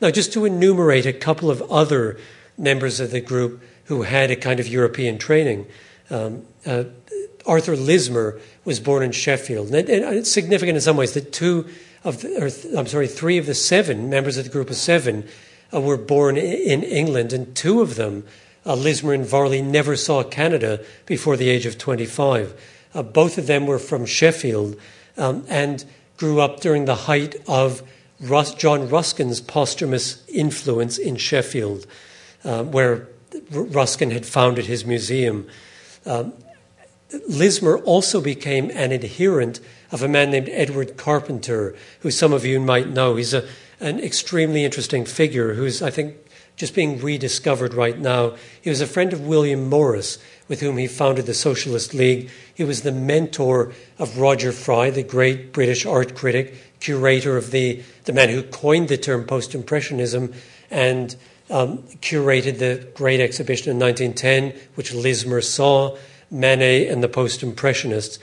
[0.00, 2.18] Now, just to enumerate a couple of other
[2.58, 5.66] members of the group who had a kind of European training.
[6.10, 6.84] Um, uh,
[7.46, 9.72] Arthur Lismer was born in Sheffield.
[9.72, 11.66] And, it's significant in some ways that two
[12.04, 15.26] of, the, or I'm sorry, three of the seven members of the group of seven
[15.72, 18.24] uh, were born in England, and two of them,
[18.74, 22.54] Lismer and Varley, never saw Canada before the age of 25.
[22.94, 24.76] Uh, both of them were from Sheffield
[25.16, 25.84] um, and
[26.16, 27.82] grew up during the height of
[28.20, 31.86] Rus- John Ruskin's posthumous influence in Sheffield,
[32.44, 33.08] uh, where
[33.50, 35.46] Ruskin had founded his museum.
[36.04, 36.32] Um,
[37.28, 39.60] Lismer also became an adherent
[39.92, 43.16] of a man named Edward Carpenter, who some of you might know.
[43.16, 43.46] He's a,
[43.80, 46.16] an extremely interesting figure who's, I think,
[46.56, 48.34] just being rediscovered right now.
[48.60, 52.30] He was a friend of William Morris, with whom he founded the Socialist League.
[52.54, 57.82] He was the mentor of Roger Fry, the great British art critic, curator of the,
[58.04, 60.32] the man who coined the term post impressionism,
[60.70, 61.16] and
[61.50, 65.96] um, curated the great exhibition in 1910, which Lismer saw,
[66.30, 68.18] Manet and the Post Impressionists.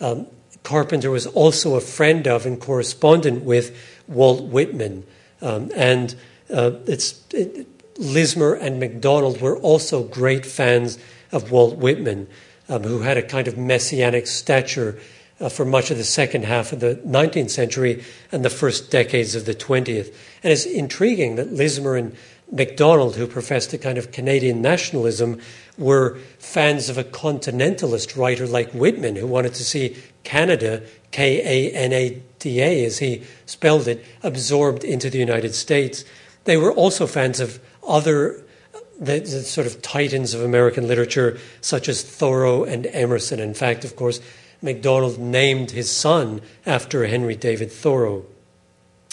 [0.00, 0.26] Um,
[0.62, 3.76] Carpenter was also a friend of and correspondent with
[4.08, 5.04] Walt Whitman.
[5.40, 6.14] Um, and
[6.52, 7.66] uh, it's, it,
[7.98, 10.98] Lismer and MacDonald were also great fans
[11.32, 12.28] of Walt Whitman,
[12.68, 14.98] um, who had a kind of messianic stature
[15.40, 19.34] uh, for much of the second half of the 19th century and the first decades
[19.34, 20.14] of the 20th.
[20.42, 22.16] And it's intriguing that Lismer and
[22.50, 25.40] MacDonald, who professed a kind of Canadian nationalism,
[25.76, 31.74] were fans of a continentalist writer like Whitman, who wanted to see Canada, K A
[31.74, 36.04] N A D A, as he spelled it, absorbed into the United States.
[36.44, 38.42] They were also fans of other
[38.98, 43.40] the, the, sort of titans of American literature, such as Thoreau and Emerson.
[43.40, 44.20] In fact, of course,
[44.62, 48.24] MacDonald named his son after Henry David Thoreau.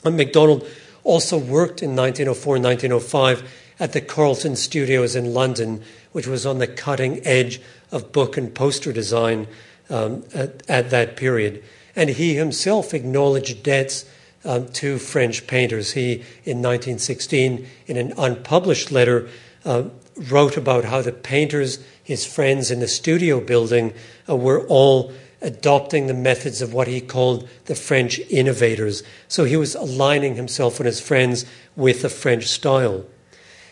[0.06, 0.66] And MacDonald
[1.04, 6.60] also worked in 1904 and 1905 at the Carlton Studios in London, which was on
[6.60, 7.62] the cutting edge
[7.92, 9.48] of book and poster design
[9.90, 11.64] um, at, at, that period.
[11.96, 14.06] And he himself acknowledged debts
[14.46, 15.94] um, French painters.
[15.94, 16.14] He,
[16.44, 19.30] in 1916, in an unpublished letter,
[19.66, 19.84] uh,
[20.16, 23.94] wrote about how the painters, his friends in the studio building,
[24.30, 29.04] uh, were all adopting the methods of what he called the French innovators.
[29.28, 33.06] So he was aligning himself and his friends with the French style.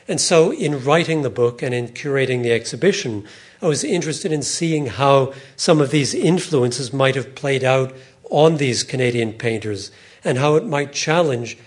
[0.07, 3.25] And so, in writing the book and in curating the exhibition,
[3.61, 7.93] I was interested in seeing how some of these influences might have played out
[8.29, 9.91] on these Canadian painters
[10.23, 11.57] and how it might challenge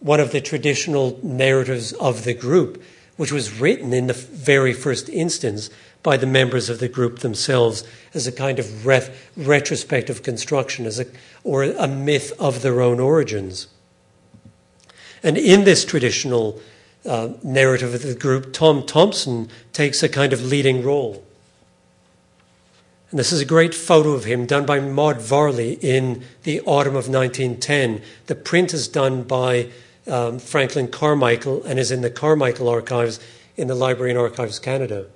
[0.00, 2.82] one of the traditional narratives of the group,
[3.16, 5.70] which was written in the very first instance
[6.02, 7.84] by the members of the group themselves
[8.14, 8.86] as a kind of
[9.36, 11.06] retrospective construction, as a,
[11.44, 13.68] or a myth of their own origins.
[15.22, 16.60] And in this traditional
[17.04, 21.22] uh, narrative of the group, Tom Thomson takes a kind of leading role.
[23.10, 26.94] And this is a great photo of him done by Maud Varley in the autumn
[26.94, 28.02] of 1910.
[28.26, 29.70] The print is done by
[30.06, 33.18] um, Franklin Carmichael and is in the Carmichael archives
[33.56, 35.06] in the Library and Archives Canada.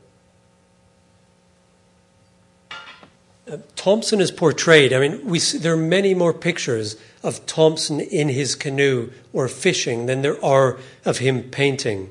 [3.51, 4.93] Uh, Thomson is portrayed.
[4.93, 9.47] I mean, we see, there are many more pictures of Thomson in his canoe or
[9.47, 12.11] fishing than there are of him painting.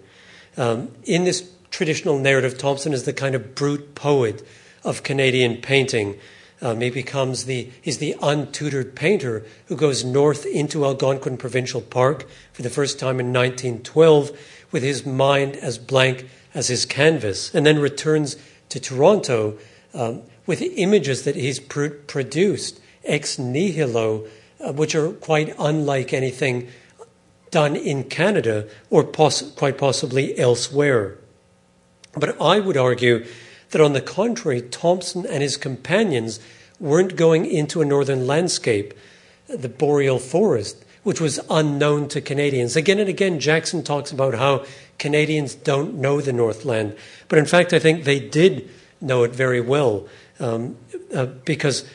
[0.56, 4.46] Um, in this traditional narrative, Thomson is the kind of brute poet
[4.84, 6.18] of Canadian painting.
[6.62, 12.26] Um, he becomes the he's the untutored painter who goes north into Algonquin Provincial Park
[12.54, 14.32] for the first time in 1912
[14.72, 18.38] with his mind as blank as his canvas, and then returns
[18.70, 19.58] to Toronto.
[19.94, 24.28] Um, with images that he's pr- produced ex nihilo,
[24.60, 26.68] uh, which are quite unlike anything
[27.52, 31.18] done in Canada or poss- quite possibly elsewhere.
[32.14, 33.26] But I would argue
[33.74, 36.40] that, on the contrary, Thomson and his companions
[36.80, 38.94] weren't going into a northern landscape,
[39.48, 42.76] the boreal forest, which was unknown to Canadians.
[42.76, 44.66] Again and again, Jackson talks about how
[44.98, 46.96] Canadians don't know the Northland,
[47.28, 48.70] but in fact, I think they did
[49.02, 50.08] know it very well
[50.40, 50.78] um,
[51.14, 51.86] uh, because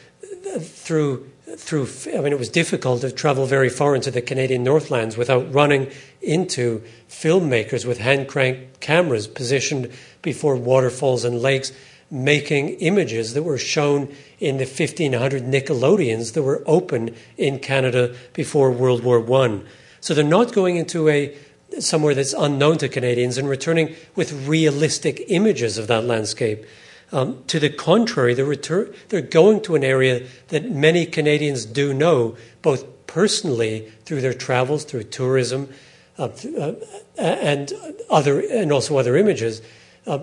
[0.58, 5.16] through through I mean it was difficult to travel very far into the Canadian Northlands
[5.16, 5.90] without running
[6.20, 9.90] into filmmakers with hand crank cameras positioned
[10.22, 11.72] before waterfalls and lakes
[12.10, 18.70] making images that were shown in the 1500 Nickelodeons that were open in Canada before
[18.70, 19.66] World War One.
[20.00, 21.36] So they're not going into a
[21.80, 26.64] somewhere that's unknown to Canadians and returning with realistic images of that landscape.
[27.10, 31.94] Um, to the contrary, they're, return, they're going to an area that many Canadians do
[31.94, 35.72] know, both personally through their travels, through tourism,
[36.18, 36.28] uh,
[36.58, 36.74] uh,
[37.16, 37.72] and
[38.10, 39.62] other, and also other images.
[40.06, 40.18] Uh,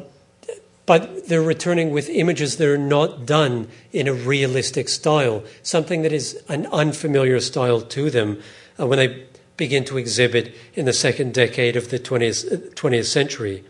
[0.85, 6.13] but they're returning with images that are not done in a realistic style, something that
[6.13, 8.39] is an unfamiliar style to them
[8.79, 9.25] uh, when they
[9.57, 13.63] begin to exhibit in the second decade of the 20th, 20th century.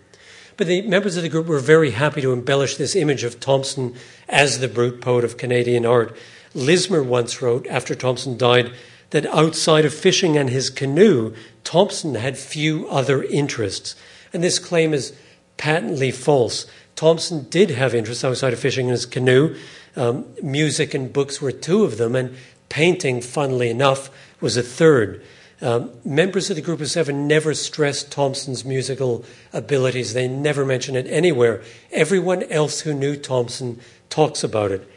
[0.58, 3.96] But the members of the group were very happy to embellish this image of Thomson
[4.30, 6.16] as the brute poet of Canadian art.
[6.54, 8.72] Lismer once wrote, after Thomson died,
[9.10, 11.34] that outside of fishing and his canoe,
[11.64, 13.96] Thomson had few other interests.
[14.32, 15.14] And this claim is
[15.58, 16.66] patently false.
[16.96, 19.56] Thomson did have interests outside of fishing and his canoe.
[19.96, 22.36] Um, music and books were two of them, and
[22.70, 25.22] painting, funnily enough, was a third.
[25.62, 30.14] Um, members of the group of seven never stressed Thomson's musical abilities.
[30.14, 31.64] They never mention it anywhere.
[31.92, 33.80] Everyone else who knew Thomson
[34.10, 34.90] talks about it.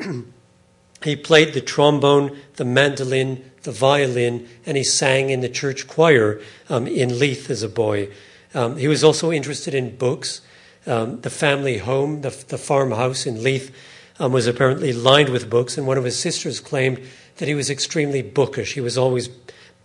[1.04, 6.40] he played the trombone, the mandolin, the violin, and he sang in the church choir
[6.68, 8.08] um, in Leith as a boy.
[8.54, 10.40] Um, he was also interested in books.
[10.84, 13.72] Um, the family home, the, the farmhouse in Leith,
[14.18, 17.00] um, was apparently lined with books, and one of his sisters claimed
[17.36, 18.74] that he was extremely bookish.
[18.74, 19.28] He was always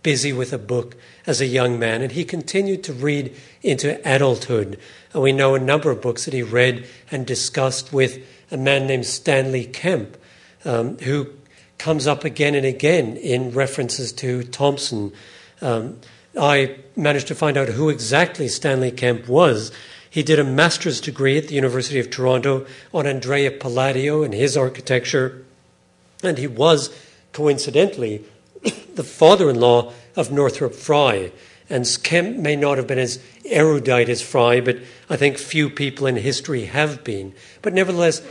[0.02, 0.96] busy with a book
[1.26, 4.78] as a young man, and he continued to read into adulthood.
[5.12, 8.86] And we know a number of books that he read and discussed with a man
[8.86, 10.16] named Stanley Kemp,
[10.64, 11.28] um, who
[11.78, 15.12] comes up again and again in references to Thomson.
[15.60, 15.98] Um,
[16.38, 19.72] I managed to find out who exactly Stanley Kemp was.
[20.10, 24.56] He did a master's degree at the University of Toronto on Andrea Palladio and his
[24.56, 25.44] architecture,
[26.22, 26.90] and he was,
[27.32, 28.24] coincidentally,
[28.94, 31.32] the father in law of Northrop Frye.
[31.70, 34.78] And Kemp may not have been as erudite as Frye, but
[35.08, 37.34] I think few people in history have been.
[37.62, 38.22] But nevertheless,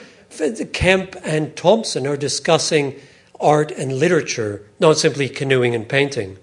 [0.73, 2.99] Kemp and Thomson are discussing
[3.39, 6.37] art and literature, not simply canoeing and painting.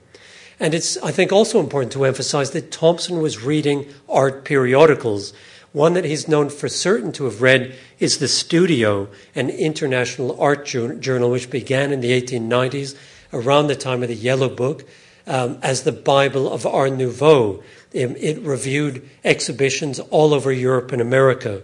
[0.61, 5.35] And it's, I think, also important to emphasize that Thomson was reading art periodicals.
[5.73, 10.65] One that he's known for certain to have read is The Studio, an international art
[10.65, 12.97] journal which began in the 1890s
[13.35, 14.89] around the time of the Yellow Book
[15.27, 17.63] um, as the Bible of Art Nouveau.
[17.93, 21.63] It, it reviewed exhibitions all over Europe and America.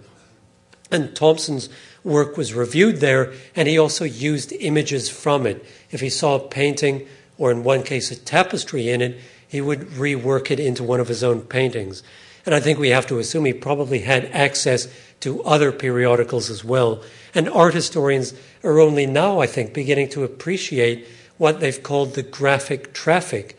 [0.90, 1.68] And Thomson's
[2.02, 5.64] work was reviewed there, and he also used images from it.
[5.90, 7.06] If he saw a painting,
[7.38, 11.08] or in one case, a tapestry in it, he would rework it into one of
[11.08, 12.02] his own paintings.
[12.46, 14.88] And I think we have to assume he probably had access
[15.20, 17.02] to other periodicals as well.
[17.34, 18.32] And art historians
[18.64, 21.06] are only now, I think, beginning to appreciate
[21.40, 23.56] what they've called the graphic traffic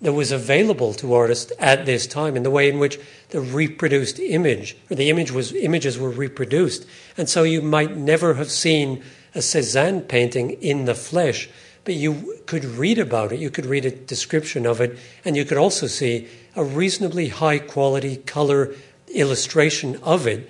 [0.00, 2.96] that was available to artists at this time in the way in which
[3.30, 6.86] the reproduced image or the image was images were reproduced.
[7.16, 9.02] And so you might never have seen
[9.34, 11.48] a Cezanne painting in the flesh
[11.82, 13.40] but you could read about it.
[13.40, 17.58] You could read a description of it and you could also see a reasonably high
[17.58, 18.76] quality color
[19.08, 20.48] illustration of it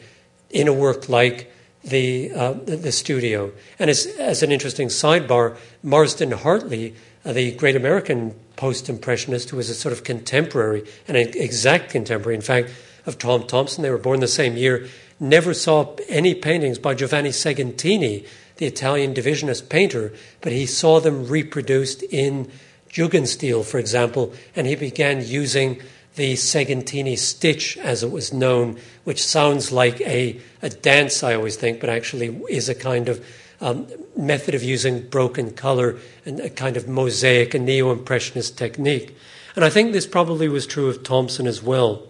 [0.51, 1.51] in a work like
[1.85, 3.53] the, uh, the, studio.
[3.79, 9.59] And as, as an interesting sidebar, Marsden Hartley, uh, the great American post impressionist who
[9.59, 12.71] was a sort of contemporary, an exact contemporary, in fact,
[13.07, 14.89] of Tom Thomson, they were born the same year,
[15.21, 18.27] never saw any paintings by Giovanni Segantini,
[18.57, 22.51] the Italian divisionist painter, but he saw them reproduced in
[22.89, 25.83] Jugendstil, for example, and he began using
[26.17, 31.57] the Segantini stitch, as it was known, which sounds like a, a dance, I always
[31.57, 33.25] think, but actually is a kind of
[33.61, 33.87] um,
[34.17, 39.17] method of using broken color and a kind of mosaic, a neo impressionist technique.
[39.57, 42.03] And I think this probably was true of Thomson as well.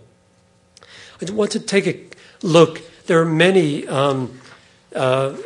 [1.20, 2.82] I want to take a look.
[3.06, 4.40] There are many um,
[4.94, 5.36] uh,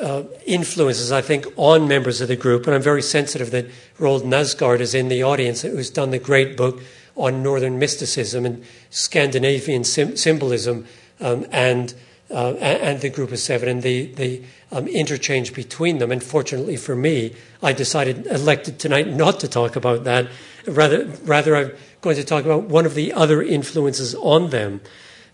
[0.00, 3.66] uh, influences, I think, on members of the group, and I'm very sensitive that
[3.98, 6.80] Roald Nasgaard is in the audience, who's done the great book
[7.18, 10.86] on Northern mysticism and Scandinavian sim- symbolism
[11.20, 11.92] um, and,
[12.30, 16.12] uh, and the group of seven and the, the um, interchange between them.
[16.12, 20.28] And fortunately for me, I decided, elected tonight, not to talk about that.
[20.66, 24.80] Rather, rather I'm going to talk about one of the other influences on them.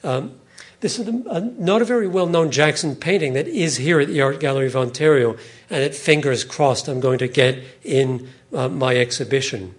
[0.03, 0.32] Um,
[0.80, 4.20] this is a, not a very well known Jackson painting that is here at the
[4.20, 5.37] Art Gallery of Ontario,
[5.70, 9.74] and at fingers crossed I'm going to get in uh, my exhibition.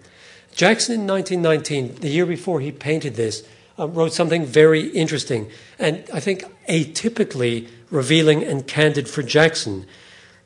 [0.56, 3.46] Jackson in 1919, the year before he painted this,
[3.78, 9.84] uh, wrote something very interesting and I think atypically revealing and candid for Jackson.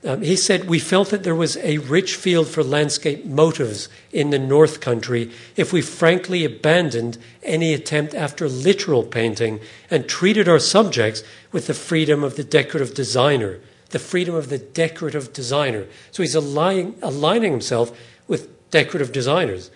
[0.02, 4.30] Um, he said, We felt that there was a rich field for landscape motives in
[4.30, 9.61] the North Country if we frankly abandoned any attempt after literal painting
[9.92, 13.61] and treated our subjects with the freedom of the decorative designer.
[13.90, 15.86] The freedom of the decorative designer.
[16.11, 17.96] So he's aligning, aligning himself
[18.26, 19.70] with decorative designers.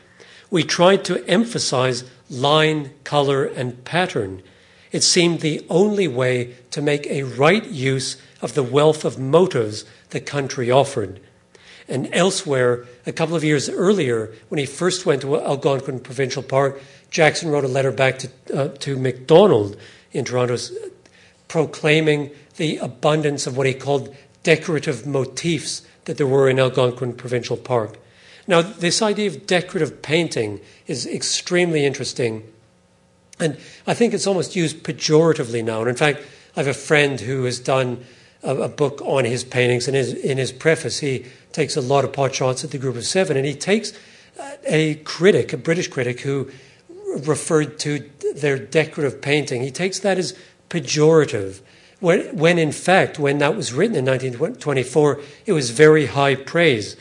[0.55, 4.41] We tried to emphasize line, color, and pattern.
[4.93, 9.85] It seemed the only way to make a right use of the wealth of motives
[10.11, 11.19] the country offered.
[11.89, 16.81] And elsewhere, a couple of years earlier, when he first went to Algonquin Provincial Park,
[17.11, 19.77] Jackson wrote a letter back to, uh, to Macdonald
[20.13, 20.57] in Toronto
[21.49, 27.57] proclaiming the abundance of what he called decorative motifs that there were in Algonquin Provincial
[27.57, 27.99] Park.
[28.47, 32.43] Now, this idea of decorative painting is extremely interesting.
[33.41, 35.81] And I think it's almost used pejoratively now.
[35.81, 36.21] And in fact,
[36.57, 38.05] I have a friend who has done
[38.43, 42.05] a, a book on his paintings, and his, in his preface, he takes a lot
[42.05, 43.93] of pot shots at the group of seven, and he takes
[44.67, 46.51] a critic, a British critic, who
[47.27, 50.37] referred to their decorative painting, he takes that as
[50.69, 51.61] pejorative.
[52.01, 56.97] When, when in fact, when that was written in 1924, it was very high praise.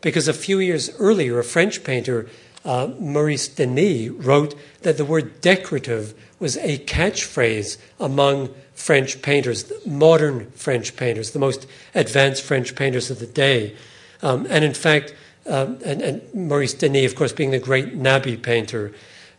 [0.00, 2.28] Because a few years earlier, a French painter,
[2.64, 10.50] uh, Maurice Denis, wrote that the word decorative was a catchphrase among French painters, modern
[10.52, 13.74] French painters, the most advanced French painters of the day.
[14.22, 15.14] Um, and in fact,
[15.46, 18.92] um, and, and, Maurice Denis, of course, being the great Nabi painter,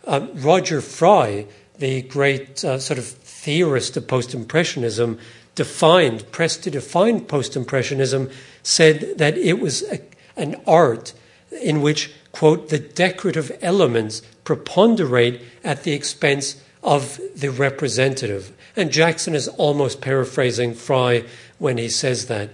[0.06, 1.46] um, Roger Fry,
[1.78, 5.20] the great uh, sort of theorist of post Impressionism,
[5.56, 8.30] defined, pressed to define post Impressionism,
[8.64, 10.00] said that it was a,
[10.40, 11.14] an art
[11.62, 18.56] in which, quote, the decorative elements preponderate at the expense of the representative.
[18.76, 21.26] And Jackson is almost paraphrasing Fry
[21.58, 22.50] when he says that.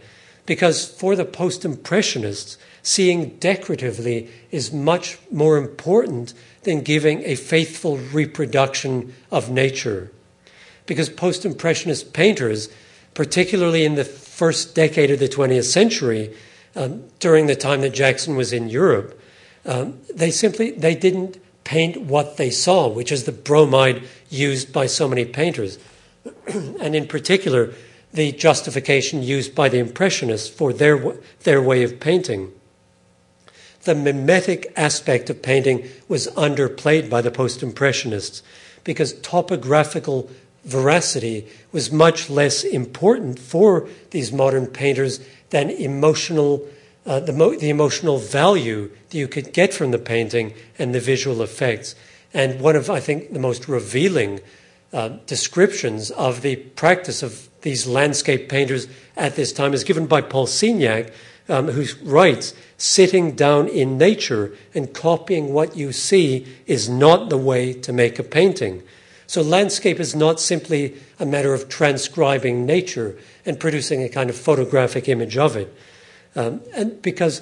[0.46, 6.34] Because for the post Impressionists, seeing decoratively is much more important
[6.64, 10.12] than giving a faithful reproduction of nature.
[10.86, 12.70] Because post Impressionist painters,
[13.14, 16.34] particularly in the first decade of the 20th century,
[17.20, 19.20] during the time that Jackson was in Europe,
[19.66, 24.86] um, they simply they didn't paint what they saw, which is the bromide used by
[24.86, 25.80] so many painters.
[26.48, 27.74] and in particular,
[28.14, 32.52] the justification used by the Impressionists for their, their way of painting.
[33.84, 38.42] The mimetic aspect of painting was underplayed by the post Impressionists
[38.84, 40.30] because topographical
[40.64, 45.20] veracity was much less important for these modern painters
[45.50, 46.68] than emotional,
[47.06, 51.00] uh, the, mo- the emotional value that you could get from the painting and the
[51.00, 51.96] visual effects.
[52.34, 54.42] And one of, I think, the most revealing
[54.92, 58.88] uh, descriptions of the practice of these landscape painters
[59.18, 61.12] at this time is given by Paul Signac,
[61.50, 67.38] um, who writes, Sitting down in nature and copying what you see is not the
[67.38, 68.84] way to make a painting.
[69.28, 74.36] So, landscape is not simply a matter of transcribing nature and producing a kind of
[74.36, 75.74] photographic image of it.
[76.36, 77.42] Um, and because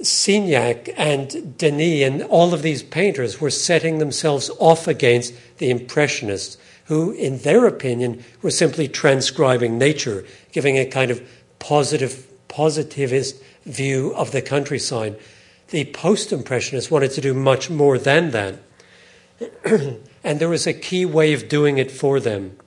[0.00, 6.58] Signac and Denis and all of these painters were setting themselves off against the Impressionists,
[6.86, 11.26] who, in their opinion, were simply transcribing nature, giving a kind of
[11.58, 15.18] positive, positivist view of the countryside.
[15.68, 18.58] The post Impressionists wanted to do much more than that.
[19.64, 22.58] and there was a key way of doing it for them.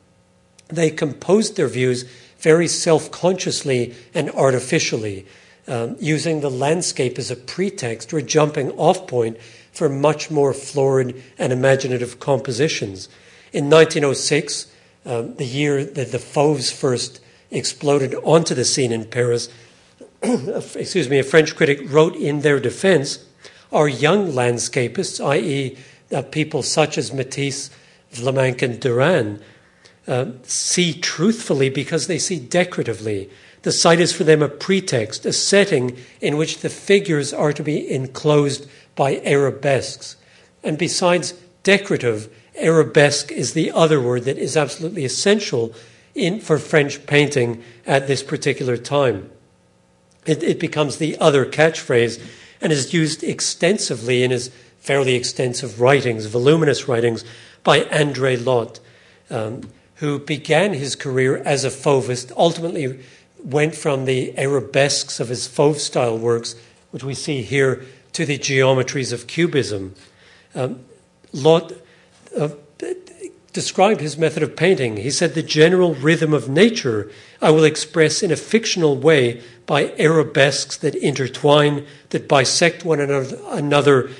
[0.70, 2.06] They composed their views
[2.40, 5.26] very self consciously and artificially
[5.68, 9.38] um, using the landscape as a pretext or a jumping off point
[9.72, 13.10] for much more florid and imaginative compositions.
[13.54, 14.72] In 1906,
[15.06, 19.50] um, the year that the Fauves first exploded onto the scene in Paris,
[20.22, 23.26] excuse me, a French critic wrote in their defense,
[23.72, 25.78] our young landscapists, i.e.,
[26.14, 27.70] uh, people such as Matisse,
[28.14, 29.42] Vlaminck, and Derain,
[30.08, 33.30] uh, see truthfully because they see decoratively.
[33.64, 37.64] The site is for them a pretext, a setting in which the figures are to
[37.64, 40.16] be enclosed by arabesques.
[40.64, 41.34] And besides
[41.64, 45.74] decorative, arabesque is the other word that is absolutely essential
[46.16, 49.30] in, for French painting at this particular time.
[50.26, 52.22] It, it becomes the other catchphrase
[52.62, 54.50] and is used extensively in his
[54.80, 57.24] fairly extensive writings, voluminous writings,
[57.64, 58.80] by Andre Lhote,
[59.30, 59.62] um,
[59.98, 63.00] who began his career as a Fauvist, ultimately
[63.44, 66.56] went from the arabesques of his Fauve style works,
[66.92, 67.84] which we see here,
[68.14, 69.94] to the geometries of Cubism.
[70.56, 70.82] Um,
[71.34, 71.80] Lhote
[72.38, 72.50] uh,
[73.54, 74.98] described his method of painting.
[74.98, 79.96] He said, The general rhythm of nature I will express in a fictional way by
[79.98, 84.12] arabesques that intertwine, that bisect one another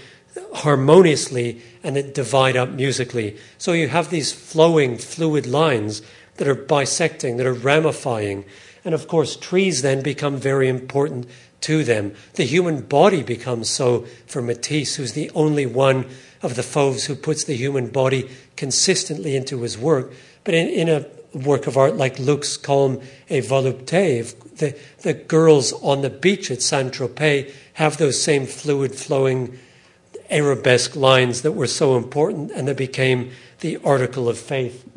[0.56, 3.38] harmoniously, and it divide up musically.
[3.58, 6.02] So you have these flowing, fluid lines
[6.36, 8.46] that are bisecting, that are ramifying.
[8.86, 11.28] And of course, trees then become very important
[11.62, 12.14] to them.
[12.34, 16.06] The human body becomes so for Matisse, who's the only one
[16.42, 20.14] of the Fauves who puts the human body consistently into his work.
[20.44, 25.74] But in, in a work of art like Luxe Calme et Volupté, the, the girls
[25.74, 29.58] on the beach at Saint Tropez have those same fluid flowing
[30.30, 34.88] arabesque lines that were so important and that became the article of faith.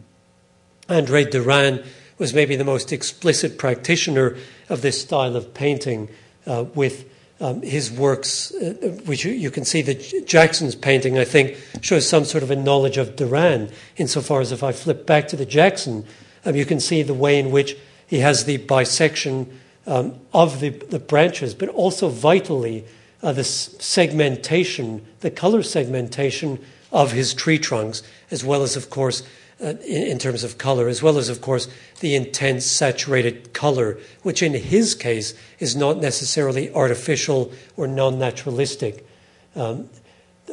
[0.88, 1.84] Andre Derain
[2.18, 4.36] was maybe the most explicit practitioner
[4.68, 6.08] of this style of painting
[6.46, 7.08] uh, with
[7.40, 12.06] um, his works, uh, which you, you, can see that Jackson's painting, I think, shows
[12.06, 15.46] some sort of a knowledge of Derain, insofar as if I flip back to the
[15.46, 16.04] Jackson,
[16.44, 17.76] um, you can see the way in which
[18.06, 22.84] he has the bisection um, of the, the branches, but also vitally
[23.22, 26.58] uh, the segmentation, the color segmentation
[26.92, 29.22] of his tree trunks, as well as, of course,
[29.62, 31.68] uh, in, in, terms of color, as well as, of course,
[32.00, 39.06] the intense saturated color, which in his case is not necessarily artificial or non naturalistic.
[39.54, 39.88] Um,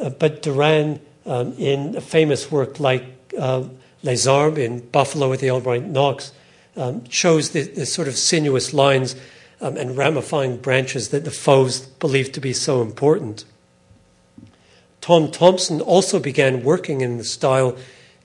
[0.00, 3.04] uh, but Derain, um, in a famous work like
[3.38, 3.64] uh,
[4.02, 6.32] Les Arbres in Buffalo with the Albright Knox,
[6.76, 9.16] um, shows the, the, sort of sinuous lines
[9.60, 13.44] um, and ramifying branches that the Fauves believed to be so important.
[15.00, 17.76] Tom Thomson also began working in the style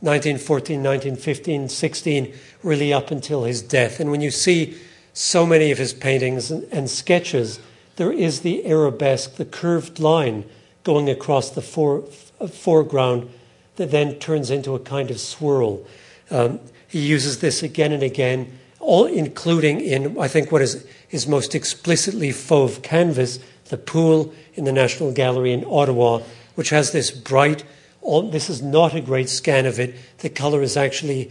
[0.01, 3.99] 1914, 1915, 16, really up until his death.
[3.99, 4.77] And when you see
[5.13, 7.59] so many of his paintings and, and sketches,
[7.95, 10.43] there is the arabesque, the curved line
[10.83, 12.03] going across the fore,
[12.41, 13.29] uh, foreground
[13.77, 15.85] that then turns into a kind of swirl.
[16.29, 21.27] Um, he uses this again and again, all including in, I think, what is his
[21.27, 26.23] most explicitly fauve canvas, the pool in the National Gallery in Ottawa,
[26.55, 27.63] which has this bright,
[28.31, 29.93] this is not a great scan of it.
[30.17, 31.29] The color is actually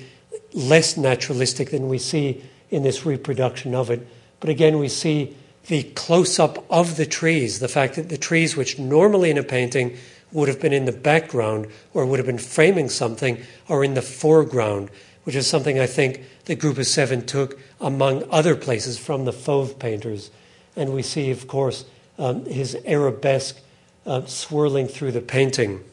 [0.52, 4.06] less naturalistic than we see in this reproduction of it.
[4.38, 8.56] But again, we see the close up of the trees, the fact that the trees,
[8.56, 9.96] which normally in a painting
[10.30, 14.00] would have been in the background or would have been framing something, are in the
[14.00, 14.90] foreground,
[15.24, 19.32] which is something I think the group of seven took, among other places, from the
[19.32, 20.30] Fauve painters.
[20.76, 21.84] And we see, of course,
[22.18, 23.60] um, his arabesque
[24.06, 25.84] uh, swirling through the painting.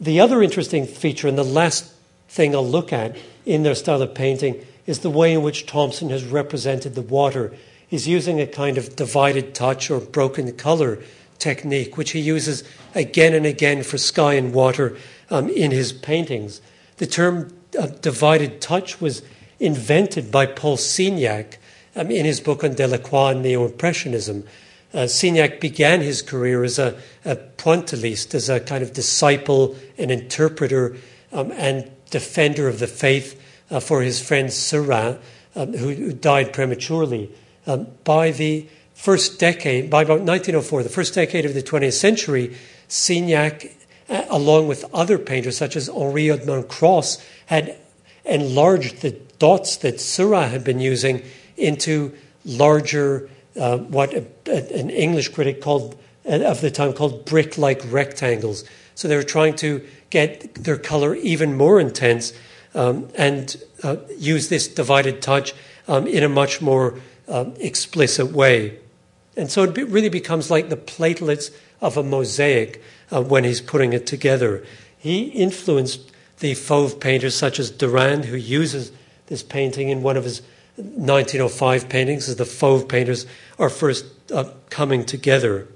[0.00, 1.92] The other interesting feature, and the last
[2.28, 6.10] thing I'll look at in their style of painting, is the way in which Thomson
[6.10, 7.54] has represented the water.
[7.86, 10.98] He's using a kind of divided touch or broken color
[11.38, 14.96] technique, which he uses again and again for sky and water
[15.30, 16.60] um, in his paintings.
[17.02, 19.22] The term uh, divided touch was
[19.58, 21.56] invented by Paul Signac
[21.96, 24.44] um, in his book on Delacroix and Neo Impressionism.
[24.94, 30.12] Uh, Signac began his career as a, a pointilliste, as a kind of disciple and
[30.12, 30.96] interpreter
[31.32, 33.42] um, and defender of the faith
[33.72, 35.18] uh, for his friend Seurat,
[35.56, 37.32] um, who, who, died prematurely.
[37.66, 42.56] Um, by the first decade, by about 1904, the first decade of the 20th century,
[42.88, 43.72] Signac,
[44.12, 47.76] uh, along with other painters such as Henri Edmond Cross, had
[48.24, 51.22] enlarged the dots that Seurat had been using
[51.56, 52.12] into
[52.44, 55.96] larger uh, what a, a, an English critic called
[56.26, 58.64] uh, of the time called brick-like rectangles.
[58.94, 62.32] So they were trying to get their color even more intense
[62.74, 65.54] um, and uh, use this divided touch
[65.88, 68.78] um, in a much more um, explicit way.
[69.36, 71.50] And so it be, really becomes like the platelets
[71.80, 72.82] of a mosaic
[73.12, 74.64] uh, when he's putting it together.
[74.98, 78.90] He influenced the Fauve painters such as Derain, who uses
[79.26, 80.42] this painting in one of his
[80.76, 83.26] 1905 paintings as the Fauve painters
[83.58, 85.68] are first uh, coming together.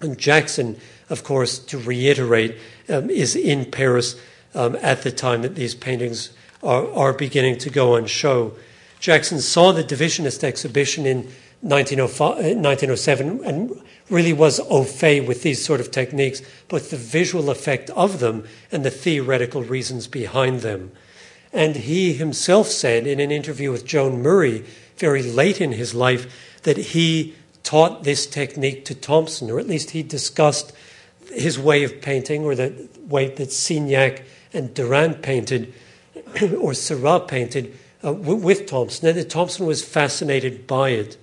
[0.00, 0.78] And Jackson,
[1.08, 2.56] of course, to reiterate,
[2.88, 4.20] um, is in Paris
[4.54, 6.30] um, at the time that these paintings
[6.62, 8.52] are, are beginning to go on show.
[8.98, 11.30] Jackson saw the Divisionist exhibition in
[11.62, 17.50] 1907 uh, and really was au fait with these sort of techniques, both the visual
[17.50, 20.92] effect of them and the theoretical reasons behind them.
[21.52, 24.64] And he himself said in an interview with Joan Murray
[24.96, 29.90] very late in his life that he taught this technique to Thomson, or at least
[29.90, 30.72] he discussed
[31.32, 35.72] his way of painting, or the way that Signac and Derain painted,
[36.58, 41.16] or Seurat painted uh, with Thomson, and that Thomson was fascinated by it.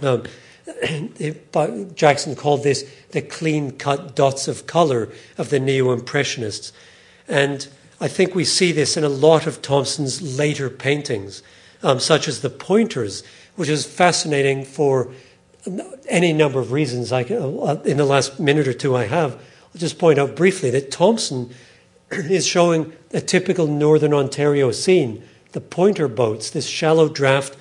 [0.00, 0.24] Um,
[1.94, 6.72] Jackson called this the clean cut dots of color of the neo impressionists.
[7.26, 7.66] And
[8.00, 11.42] I think we see this in a lot of Thomson's later paintings,
[11.82, 13.22] um, such as the pointers,
[13.56, 15.10] which is fascinating for
[16.08, 17.12] any number of reasons.
[17.12, 20.36] I can, uh, in the last minute or two I have, I'll just point out
[20.36, 21.52] briefly that Thomson
[22.10, 27.56] is showing a typical Northern Ontario scene the pointer boats, this shallow draft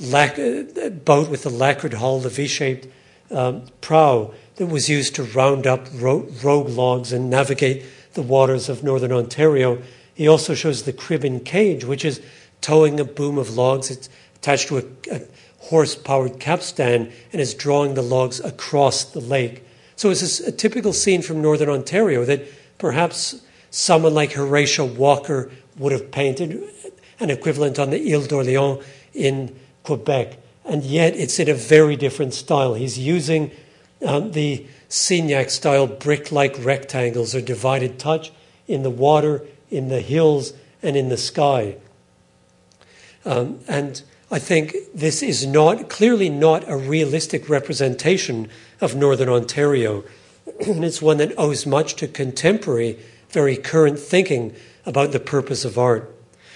[0.00, 2.86] lac- uh, boat with the lacquered hull, the V shaped
[3.30, 7.84] um, prow that was used to round up ro- rogue logs and navigate
[8.14, 9.80] the waters of Northern Ontario.
[10.14, 12.20] He also shows the crib and cage, which is
[12.60, 13.90] towing a boom of logs.
[13.90, 15.20] It's attached to a, a
[15.58, 19.64] horse powered capstan and is drawing the logs across the lake.
[19.96, 22.46] So it's a, a typical scene from Northern Ontario that
[22.78, 23.40] perhaps
[23.70, 26.62] someone like Horatio Walker would have painted
[27.20, 28.82] an equivalent on the Ile d'Orléans
[29.14, 30.38] in Quebec.
[30.64, 32.74] And yet it's in a very different style.
[32.74, 33.50] He's using
[34.04, 38.32] um, the Signac style brick like rectangles or divided touch
[38.66, 40.52] in the water, in the hills,
[40.82, 41.76] and in the sky.
[43.24, 48.48] Um, and I think this is not clearly not a realistic representation
[48.80, 50.04] of Northern Ontario.
[50.66, 52.98] and it's one that owes much to contemporary,
[53.30, 54.54] very current thinking
[54.86, 56.14] about the purpose of art.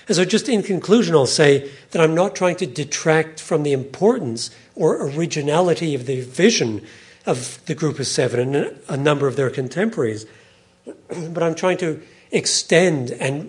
[0.09, 3.73] And so, just in conclusion, I'll say that I'm not trying to detract from the
[3.73, 6.85] importance or originality of the vision
[7.27, 10.27] of the group of seven and a number of their contemporaries,
[10.85, 13.49] but I'm trying to extend and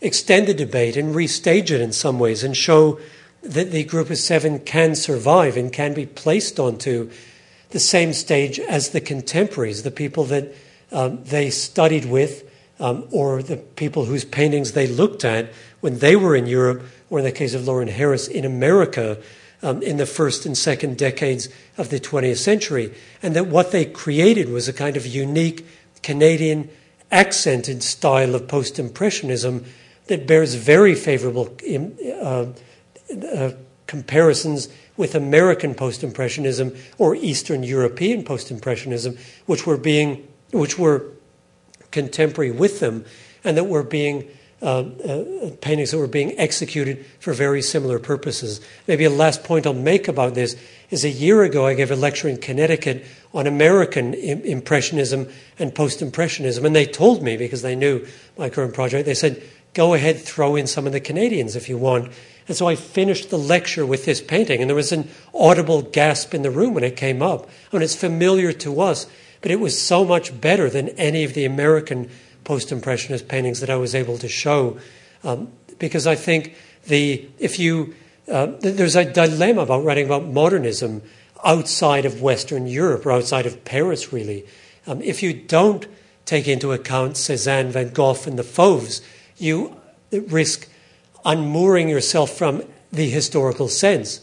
[0.00, 2.98] extend the debate and restage it in some ways and show
[3.42, 7.10] that the group of seven can survive and can be placed onto
[7.70, 10.52] the same stage as the contemporaries, the people that
[10.92, 12.49] um, they studied with,
[12.80, 17.18] um, or the people whose paintings they looked at when they were in Europe, or
[17.18, 19.18] in the case of Lawren Harris, in America
[19.62, 22.94] um, in the first and second decades of the 20th century.
[23.22, 25.66] And that what they created was a kind of unique
[26.02, 26.70] Canadian
[27.10, 29.64] accented style of post Impressionism
[30.06, 31.54] that bears very favorable
[32.22, 32.46] uh,
[33.32, 33.50] uh,
[33.86, 39.16] comparisons with American post Impressionism or Eastern European post Impressionism,
[39.46, 41.06] which were being, which were
[41.90, 43.04] contemporary with them,
[43.44, 44.28] and that were being
[44.62, 48.60] uh, uh, paintings that were being executed for very similar purposes.
[48.86, 50.54] Maybe a last point I'll make about this
[50.90, 55.28] is a year ago I gave a lecture in Connecticut on American Im- Impressionism
[55.58, 59.42] and Post Impressionism, and they told me, because they knew my current project, they said,
[59.72, 62.12] go ahead, throw in some of the Canadians if you want.
[62.48, 66.34] And so I finished the lecture with this painting, and there was an audible gasp
[66.34, 67.48] in the room when it came up.
[67.72, 69.06] I mean, it's familiar to us,
[69.40, 72.10] but it was so much better than any of the American
[72.44, 74.78] post impressionist paintings that I was able to show.
[75.24, 76.54] Um, because I think
[76.86, 77.94] the, if you,
[78.28, 81.02] uh, there's a dilemma about writing about modernism
[81.44, 84.46] outside of Western Europe or outside of Paris, really.
[84.86, 85.86] Um, if you don't
[86.26, 89.00] take into account Cezanne, Van Gogh, and the Fauves,
[89.36, 89.76] you
[90.12, 90.68] risk
[91.24, 92.62] unmooring yourself from
[92.92, 94.20] the historical sense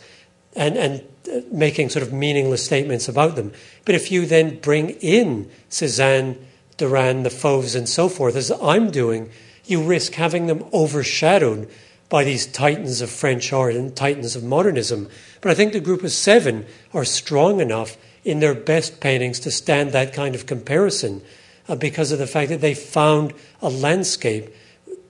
[0.55, 1.03] and, and
[1.51, 3.51] making sort of meaningless statements about them.
[3.85, 6.37] But if you then bring in Cezanne,
[6.77, 9.29] Derain, the Fauves, and so forth, as I'm doing,
[9.65, 11.69] you risk having them overshadowed
[12.09, 15.09] by these titans of French art and titans of modernism.
[15.41, 19.51] But I think the group of seven are strong enough in their best paintings to
[19.51, 21.21] stand that kind of comparison
[21.67, 24.53] uh, because of the fact that they found a landscape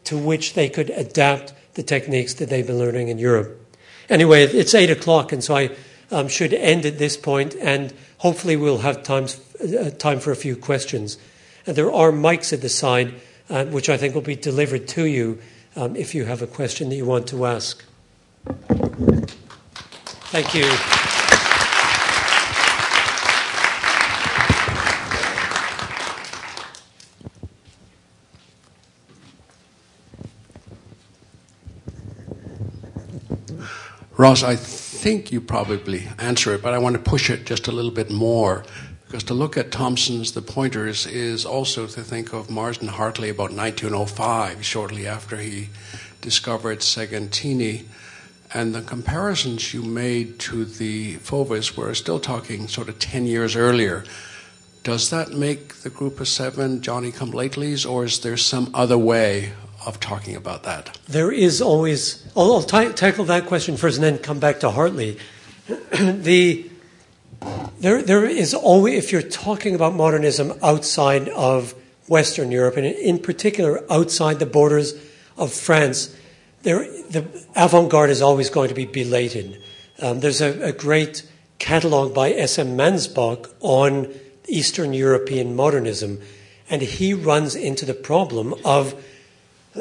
[0.05, 3.61] to which they could adapt the techniques that they've been learning in Europe.
[4.09, 5.69] Anyway, it's eight o'clock, and so I
[6.11, 10.35] um, should end at this point, and hopefully we'll have times, uh, time for a
[10.35, 11.17] few questions.
[11.65, 13.13] And there are mics at the side,
[13.49, 15.39] uh, which I think will be delivered to you
[15.75, 17.83] um, if you have a question that you want to ask.
[20.29, 20.69] Thank you.
[34.17, 34.55] Ross, I
[35.07, 38.11] think you probably answer it, but I want to push it just a little bit
[38.11, 38.65] more.
[39.05, 43.53] Because to look at Thomson's The Pointers is also to think of Marsden Hartley about
[43.53, 45.69] 1905, shortly after he
[46.19, 47.85] discovered Segantini.
[48.53, 53.55] And the comparisons you made to the Fauves were still talking sort of 10 years
[53.55, 54.03] earlier.
[54.83, 58.97] Does that make the group of seven Johnny come latelys, or is there some other
[58.97, 59.53] way
[59.87, 60.99] of talking about that?
[61.07, 64.69] There is always, I'll, I'll t- tackle that question first and then come back to
[64.69, 65.17] Hartley.
[65.91, 66.69] the
[67.79, 71.75] there, there is always, if you're talking about modernism outside of
[72.07, 74.93] Western Europe, and in particular outside the borders
[75.37, 76.15] of France,
[76.63, 76.79] there,
[77.09, 77.25] the
[77.55, 79.61] avant garde is always going to be belated.
[79.99, 81.29] Um, there's a, a, great
[81.59, 82.75] catalogue by S.M.
[82.77, 84.11] Mansbach on
[84.47, 86.19] Eastern European modernism,
[86.69, 88.95] and he runs into the problem of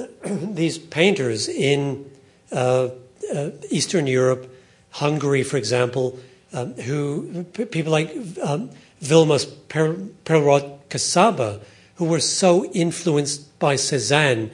[0.24, 2.10] these painters in
[2.52, 2.88] uh,
[3.34, 4.52] uh, Eastern Europe,
[4.90, 6.18] Hungary, for example,
[6.52, 8.10] um, who people like
[8.42, 8.70] um,
[9.02, 11.60] Vilmos Perelrot Kasaba,
[11.96, 14.50] who were so influenced by Cezanne,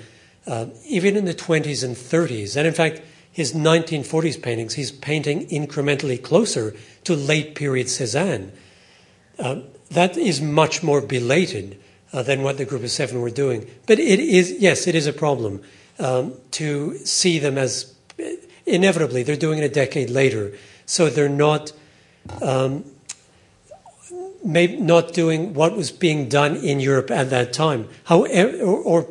[0.47, 2.57] uh, even in the 20s and 30s.
[2.57, 6.75] And in fact, his 1940s paintings, he's painting incrementally closer
[7.05, 8.53] to late period Cezanne.
[9.39, 11.79] Uh, that is much more belated
[12.13, 13.69] uh, than what the group of seven were doing.
[13.87, 15.63] But it is, yes, it is a problem
[15.99, 17.95] um, to see them as
[18.67, 20.53] inevitably, they're doing it a decade later.
[20.87, 21.73] So they're not.
[22.41, 22.85] Um,
[24.45, 29.07] not doing what was being done in Europe at that time, however, or, or,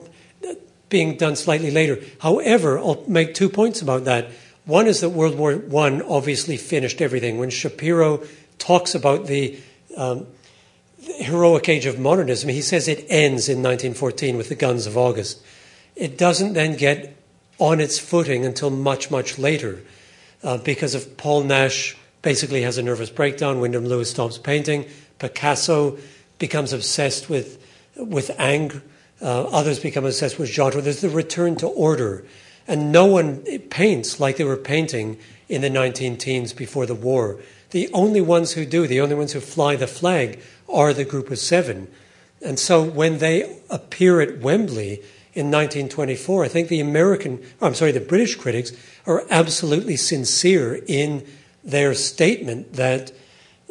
[0.89, 1.99] being done slightly later.
[2.19, 4.29] However, I'll make two points about that.
[4.65, 7.37] One is that World War I obviously finished everything.
[7.37, 8.27] When Schapiro
[8.57, 9.57] talks about the
[9.95, 10.27] um,
[11.19, 15.41] heroic age of modernism, he says it ends in 1914 with the guns of August.
[15.95, 17.15] It doesn't then get
[17.59, 19.81] on its footing until much, much later
[20.43, 23.59] uh, because of Paul Nash basically has a nervous breakdown.
[23.59, 24.85] Wyndham Lewis stops painting.
[25.19, 25.97] Picasso
[26.39, 27.63] becomes obsessed with,
[27.95, 28.81] with anger.
[29.21, 30.81] Uh, others become obsessed with genre.
[30.81, 32.25] There's the return to order.
[32.67, 37.39] And no one paints like they were painting in the 19 teens before the war.
[37.71, 41.31] The only ones who do, the only ones who fly the flag, are the group
[41.31, 41.87] of seven.
[42.41, 45.01] And so when they appear at Wembley
[45.33, 48.71] in 1924, I think the American, I'm sorry, the British critics
[49.05, 51.25] are absolutely sincere in
[51.63, 53.11] their statement that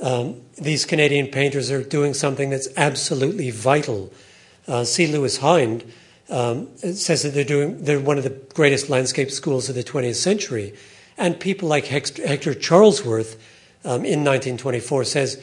[0.02, 4.12] um, these Canadian painters are doing something that's absolutely vital.
[4.66, 5.06] Uh, C.
[5.06, 5.84] Lewis Hind
[6.30, 10.14] um, says that they're doing they're one of the greatest landscape schools of the 20th
[10.14, 10.74] century,
[11.18, 13.36] and people like Hector Charlesworth
[13.84, 15.42] um, in 1924 says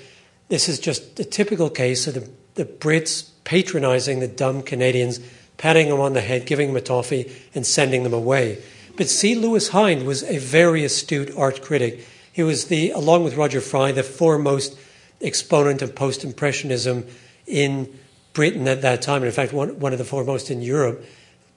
[0.49, 5.19] this is just a typical case of the, the Brits patronizing the dumb Canadians,
[5.57, 8.61] patting them on the head, giving them a toffee, and sending them away.
[8.95, 9.35] But C.
[9.35, 12.05] Lewis Hind was a very astute art critic
[12.37, 14.77] he was the, along with Roger Fry, the foremost
[15.21, 17.03] exponent of post-impressionism
[17.47, 17.91] in
[18.33, 21.03] Britain at that time, and in fact, one, one of the foremost in Europe.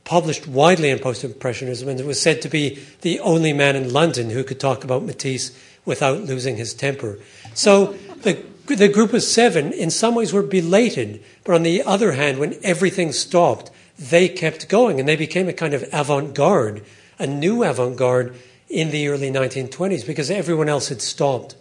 [0.05, 4.43] Published widely in post-impressionism, and was said to be the only man in London who
[4.43, 5.55] could talk about Matisse
[5.85, 7.18] without losing his temper.
[7.55, 8.45] So the
[8.76, 12.59] the group of seven, in some ways, were belated, but on the other hand, when
[12.62, 16.85] everything stopped, they kept going, and they became a kind of avant-garde,
[17.18, 18.35] a new avant-garde
[18.68, 21.57] in the early 1920s because everyone else had stopped.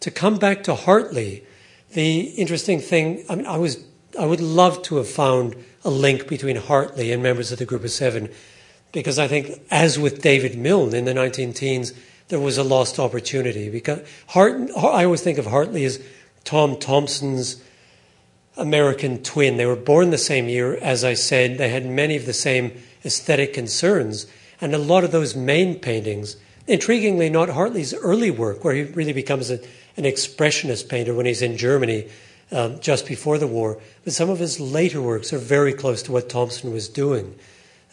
[0.00, 1.44] To come back to Hartley,
[1.92, 3.82] the interesting thing, I mean, I was,
[4.18, 7.84] I would love to have found a link between Hartley and members of the Group
[7.84, 8.28] of Seven,
[8.92, 11.92] because I think, as with David Milne in the 19 teens,
[12.30, 13.68] there was a lost opportunity.
[13.68, 16.02] Because Hart, I always think of Hartley as
[16.44, 17.62] Tom Thomson's
[18.56, 19.56] American twin.
[19.56, 21.58] They were born the same year, as I said.
[21.58, 22.72] They had many of the same
[23.04, 24.26] aesthetic concerns.
[24.60, 29.12] And a lot of those Maine paintings, intriguingly, not Hartley's early work, where he really
[29.12, 29.60] becomes a,
[29.96, 32.08] an expressionist painter when he's in Germany
[32.52, 36.12] um, just before the war, but some of his later works are very close to
[36.12, 37.34] what Thomson was doing.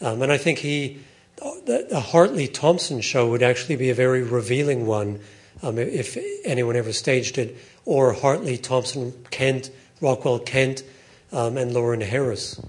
[0.02, 1.00] Um, and I think he,
[1.38, 5.20] the, the, Hartley Thomson show would actually be a very revealing one
[5.62, 9.72] um, if anyone ever staged it, or Hartley, Thomson Kent,
[10.02, 10.84] Rockwell Kent,
[11.32, 12.60] um, and Lawren Harris.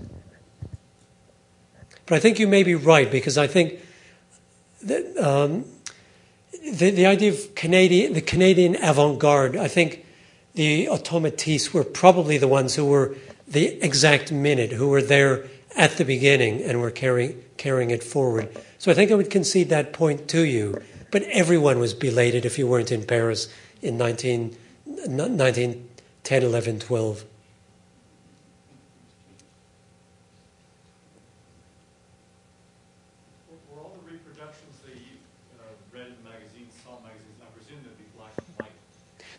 [2.06, 3.80] But I think you may be right because I think
[4.82, 5.64] the, um,
[6.72, 10.06] the, the, idea of Canadian, the Canadian avant-garde, I think
[10.54, 13.14] the automatistes were probably the ones who were
[13.46, 15.44] the exact minute, who were there
[15.76, 18.48] at the beginning and were carrying, carrying it forward.
[18.78, 20.80] So I think I would concede that point to you.
[21.10, 23.48] But everyone was belated if you weren't in Paris
[23.82, 27.24] in 19, 1910, 11, 12.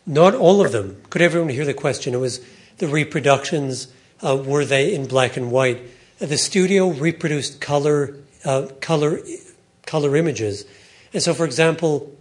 [0.06, 1.00] Not all of them.
[1.08, 2.14] Could everyone hear the question?
[2.14, 2.40] It was
[2.78, 3.86] the reproductions,
[4.24, 5.86] uh, were they in black and white?
[6.20, 8.14] Uh, the studio reproduced color,
[8.44, 9.20] uh, color,
[9.86, 10.66] color images.
[11.14, 12.14] And so, for example,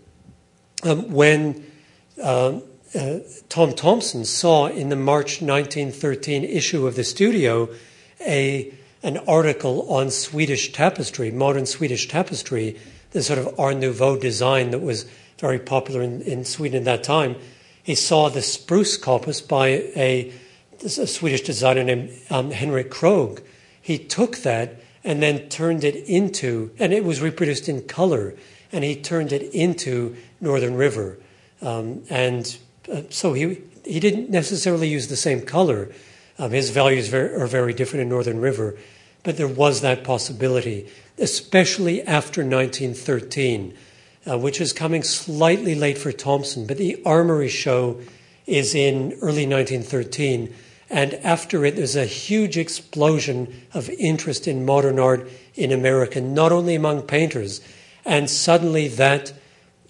[0.83, 1.65] um, when
[2.23, 2.63] um,
[2.95, 3.19] uh,
[3.49, 7.69] Tom Thomson saw in the March 1913 issue of the studio
[8.25, 8.73] a,
[9.03, 12.79] an article on Swedish tapestry, modern Swedish tapestry,
[13.11, 15.05] the sort of Art Nouveau design that was
[15.39, 17.35] very popular in, in Sweden at that time,
[17.83, 20.31] he saw the spruce coppice by a,
[20.83, 23.41] a Swedish designer named um, Henrik Krogh.
[23.89, 28.35] He took that and then turned it into, and it was reproduced in color,
[28.71, 31.17] and he turned it into Northern River.
[31.59, 32.55] Um, and
[32.93, 35.89] uh, so he, he didn't necessarily use the same color.
[36.37, 38.77] Um, his values very, are very different in Northern River.
[39.23, 40.87] but there was that possibility,
[41.17, 43.73] especially after 1913,
[44.29, 46.67] uh, which is coming slightly late for Thomson.
[46.67, 47.99] But the Armory show
[48.45, 50.53] is in early 1913.
[50.89, 56.51] And after it, there's a huge explosion of interest in modern art in America, not
[56.51, 57.61] only among painters.
[58.05, 59.33] And suddenly that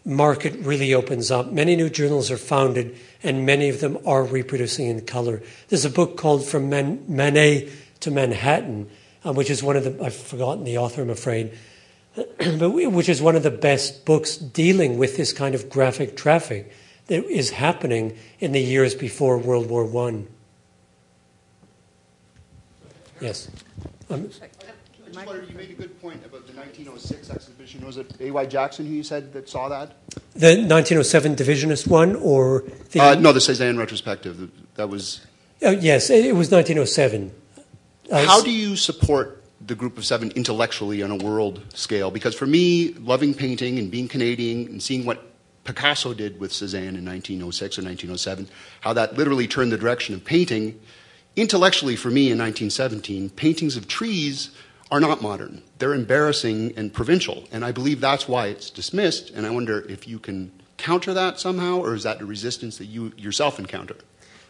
[0.03, 1.51] market really opens up.
[1.51, 5.41] Many new journals are founded, and many of them are reproducing in color.
[5.69, 7.69] There's a book called From Man- Manet
[8.01, 8.89] to Manhattan,
[9.25, 11.57] uh, which is one of the, I've forgotten the author, I'm afraid,
[12.15, 16.73] but which is one of the best books dealing with this kind of graphic traffic
[17.07, 20.27] that is happening in the years before World War One.
[23.21, 23.49] Yes.
[24.09, 24.47] Um, I
[25.11, 27.85] just wondered, you made a good point about the 1906 exhibition.
[27.85, 28.45] Was it A.Y.
[28.45, 29.95] Jackson who you said that saw that?
[30.35, 34.49] the 1907 Divisionist one, or the Uh, no, the Cezanne retrospective.
[34.75, 35.21] That was.
[35.63, 37.31] oh, yes, it was 1907.
[38.09, 42.09] Uh, How do you support the group of seven intellectually on a world scale?
[42.11, 45.25] Because for me, loving painting and being Canadian and seeing what
[45.65, 48.47] Picasso did with Cezanne in 1906 or 1907,
[48.81, 50.79] how that literally turned the direction of painting.
[51.39, 54.49] Intellectually, for me in 1917, paintings of trees
[54.91, 55.61] are not modern.
[55.77, 57.45] They're embarrassing and provincial.
[57.49, 59.29] And I believe that's why it's dismissed.
[59.29, 62.87] And I wonder if you can counter that somehow, or is that a resistance that
[62.87, 63.95] you yourself encounter?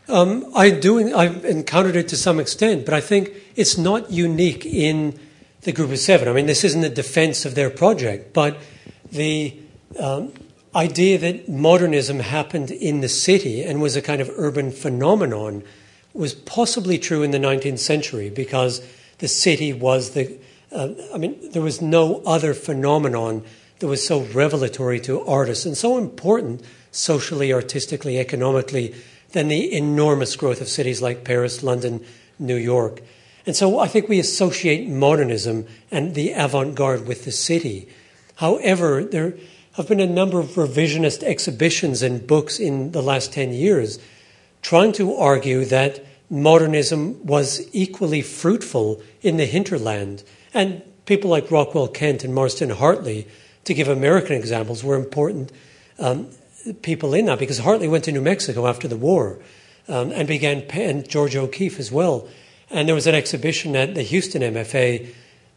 [0.07, 1.15] Um, I do.
[1.15, 5.19] I've encountered it to some extent, but I think it's not unique in
[5.61, 6.27] the group of seven.
[6.27, 8.57] I mean, this isn't a defense of their project, but
[9.11, 9.55] the
[9.99, 10.33] um,
[10.73, 15.63] idea that modernism happened in the city and was a kind of urban phenomenon
[16.13, 18.85] was possibly true in the 19th century because
[19.19, 20.37] the city was the.
[20.71, 23.43] Uh, I mean, there was no other phenomenon
[23.79, 28.93] that was so revelatory to artists and so important socially, artistically, economically
[29.31, 32.03] than the enormous growth of cities like Paris, London,
[32.37, 33.01] New York.
[33.45, 37.87] And so I think we associate modernism and the avant garde with the city.
[38.35, 39.35] However, there
[39.73, 43.99] have been a number of revisionist exhibitions and books in the last 10 years
[44.61, 50.23] trying to argue that modernism was equally fruitful in the hinterland.
[50.53, 53.27] And people like Rockwell Kent and Marsden Hartley,
[53.65, 55.51] to give American examples, were important
[55.97, 56.27] um,
[56.81, 59.39] people in that because Hartley went to New Mexico after the war
[59.87, 62.27] um, and began, and Georgia O'Keeffe as well.
[62.69, 65.13] And there was an exhibition at the Houston MFA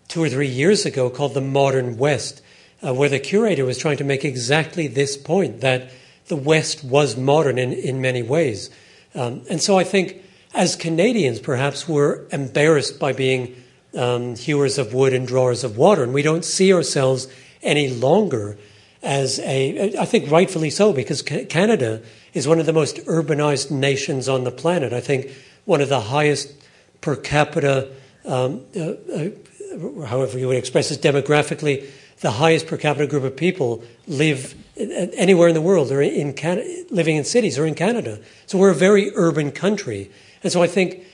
[0.08, 2.42] two or three years ago called The Modern West,
[2.84, 5.90] uh, where the curator was trying to make exactly this point that
[6.26, 8.70] the West was modern in, in many ways.
[9.14, 10.22] Um, and so I think
[10.54, 13.56] as Canadians, perhaps we're embarrassed by being
[13.96, 17.28] um, hewers of wood and drawers of water, and we don't see ourselves
[17.62, 18.58] any longer
[19.02, 22.02] as a, I think rightfully so, because Canada
[22.34, 24.92] is one of the most urbanized nations on the planet.
[24.92, 25.32] I think
[25.64, 26.54] one of the highest
[27.00, 27.90] per capita,
[28.24, 31.88] um, uh, uh, however you would express it demographically,
[32.22, 36.84] the highest per capita group of people live anywhere in the world or in Canada,
[36.90, 38.20] living in cities or in Canada.
[38.46, 40.10] So we're a very urban country.
[40.42, 41.04] And so I think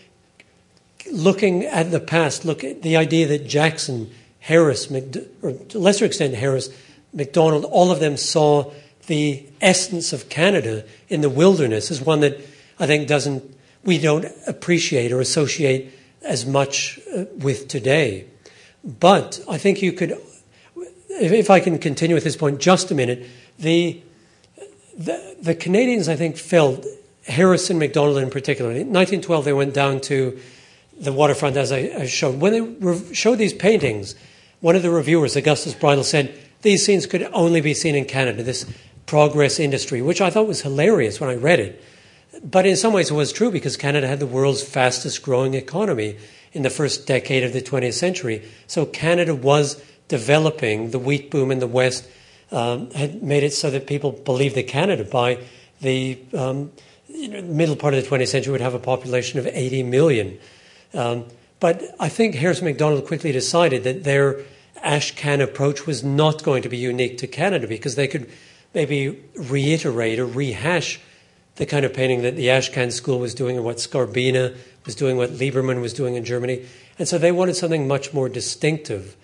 [1.10, 4.90] looking at the past, look at the idea that Jackson, Harris,
[5.42, 6.70] or to a lesser extent Harris,
[7.12, 8.70] MacDonald, all of them saw
[9.06, 12.38] the essence of Canada in the wilderness is one that
[12.78, 13.42] I think doesn't
[13.84, 18.26] we don't appreciate or associate as much uh, with today.
[18.84, 20.16] But I think you could,
[21.08, 23.26] if I can continue with this point just a minute,
[23.58, 24.02] the
[24.96, 26.84] the, the Canadians I think felt
[27.26, 28.70] Harrison MacDonald in particular.
[28.70, 30.38] In 1912, they went down to
[30.98, 32.40] the waterfront, as I, I showed.
[32.40, 34.16] When they re- showed these paintings,
[34.60, 38.42] one of the reviewers, Augustus Bridle, said these scenes could only be seen in Canada,
[38.42, 38.66] this
[39.06, 41.84] progress industry, which I thought was hilarious when I read it.
[42.42, 46.16] But in some ways, it was true because Canada had the world's fastest growing economy
[46.52, 48.42] in the first decade of the 20th century.
[48.66, 50.90] So Canada was developing.
[50.90, 52.08] The wheat boom in the West
[52.50, 55.38] um, had made it so that people believed that Canada, by
[55.80, 56.72] the um,
[57.08, 60.38] you know, middle part of the 20th century would have a population of 80 million.
[60.94, 61.26] Um,
[61.60, 64.40] but I think Harris MacDonald quickly decided that their
[64.82, 68.30] ash can approach was not going to be unique to Canada because they could
[68.74, 71.00] maybe reiterate or rehash
[71.56, 75.16] the kind of painting that the Ashcan School was doing and what Skarbina was doing,
[75.16, 76.64] what Liebermann was doing in Germany.
[76.98, 79.16] And so they wanted something much more distinctive.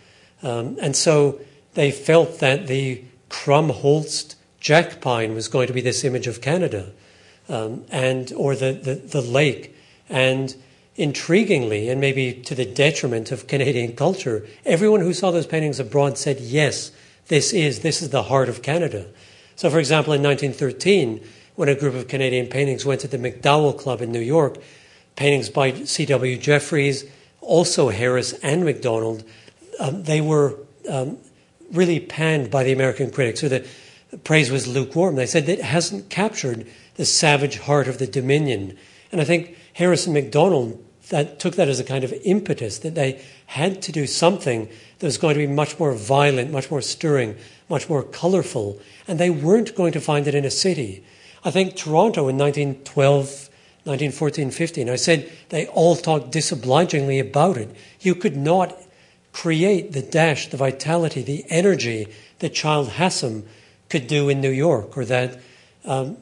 [0.45, 1.41] Um, and so
[1.73, 6.93] they felt that the Krummholz jack pine was going to be this image of Canada
[7.49, 9.75] um, and or the, the, the lake.
[10.09, 10.55] And
[10.97, 16.17] intriguingly, and maybe to the detriment of Canadian culture, everyone who saw those paintings abroad
[16.17, 16.93] said, yes,
[17.29, 19.07] this is, this is the heart of Canada.
[19.57, 21.21] So, for example, in 1913,
[21.57, 24.59] when a group of Canadian paintings went to the MacDowell Club in New York,
[25.17, 26.39] paintings by C.W.
[26.39, 27.09] Jefferys,
[27.41, 29.25] also Harris and MacDonald,
[29.81, 31.19] um, they were um,
[31.73, 33.67] really panned by the American critics, or the
[34.25, 35.17] praise was lukewarm.
[35.17, 38.77] They said it hasn't captured the savage heart of the Dominion.
[39.11, 42.95] And I think Harrison and MacDonald that took that as a kind of impetus that
[42.95, 44.69] they had to do something
[44.99, 47.37] that was going to be much more violent, much more stirring,
[47.69, 51.05] much more colorful, and they weren't going to find it in a city.
[51.45, 53.51] I think Toronto in 1912
[53.85, 54.89] 1914 15.
[54.89, 57.69] I said they all talked disobligingly about it.
[58.01, 58.75] You could not
[59.35, 62.07] create the dash, the vitality, the energy
[62.39, 63.45] that Childe Hassam
[63.91, 65.41] could do in New York, or that
[65.85, 66.17] um,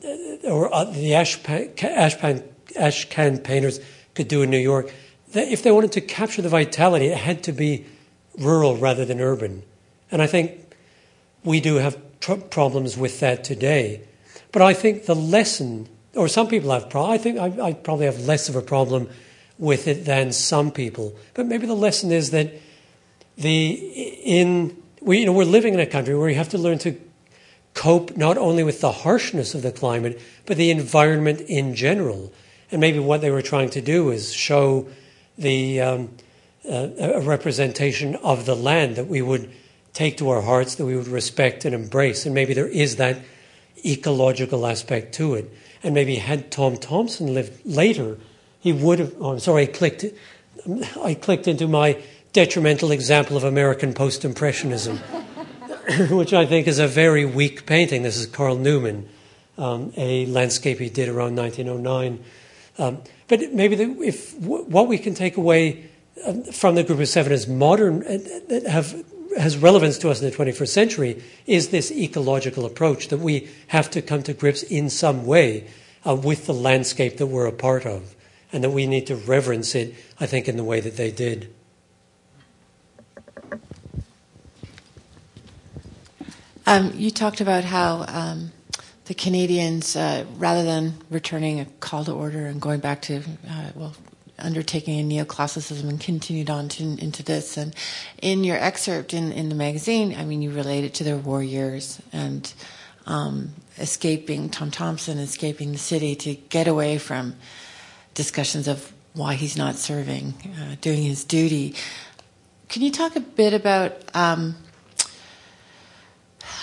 [0.45, 2.43] or uh, the Ashpan, Ashpan,
[2.75, 3.79] Ashcan painters
[4.15, 4.93] could do in New York.
[5.35, 7.85] That if they wanted to capture the vitality, it had to be
[8.39, 9.63] rural rather than urban.
[10.11, 10.75] And I think
[11.45, 14.01] we do have tr- problems with that today.
[14.53, 17.21] But I think the lesson or some people have problems.
[17.21, 19.09] I think I, I, probably have less of a problem
[19.59, 21.15] with it than some people.
[21.35, 22.53] But maybe the lesson is that
[23.37, 23.71] the
[24.25, 26.99] in we you know we're living in a country where you have to learn to
[27.75, 32.33] cope not only with the harshness of the climate but the environment in general.
[32.71, 34.89] And maybe what they were trying to do is show
[35.37, 36.11] the um,
[36.69, 39.51] uh, a representation of the land that we would
[39.93, 42.25] take to our hearts, that we would respect and embrace.
[42.25, 43.19] And maybe there is that
[43.85, 45.53] ecological aspect to it.
[45.83, 48.19] And maybe had Tom Thomson lived later,
[48.61, 49.15] he would have.
[49.19, 50.05] Oh, I'm sorry, I clicked.
[51.03, 52.01] I clicked into my
[52.33, 54.97] detrimental example of American post impressionism,
[56.11, 58.03] which I think is a very weak painting.
[58.03, 59.09] This is Carl Newman,
[59.59, 62.25] um, a landscape he did around 1909.
[62.79, 65.89] Um, but maybe the, if what we can take away
[66.27, 69.05] um, from the group of seven as modern uh, have
[69.39, 73.91] has relevance to us in the 21st century is this ecological approach that we have
[73.91, 75.67] to come to grips in some way
[76.07, 78.15] uh, with the landscape that we're a part of,
[78.53, 81.53] and that we need to reverence it, I think, in the way that they did.
[86.73, 88.51] Um, you talked about how um,
[89.05, 93.73] the Canadians, uh, rather than returning a call to order and going back to, uh,
[93.75, 93.95] well,
[94.39, 97.59] undertaking a neoclassicism and continued on to, into this.
[97.59, 97.75] And
[98.23, 101.43] in your excerpt in, in the magazine, I mean, you relate it to their war
[101.43, 102.51] years and
[103.05, 107.37] um, escaping Tom Thomson, escaping the city to get away from
[108.15, 111.75] discussions of why he's not serving, uh, doing his duty.
[112.71, 114.57] Can you talk a bit about, um,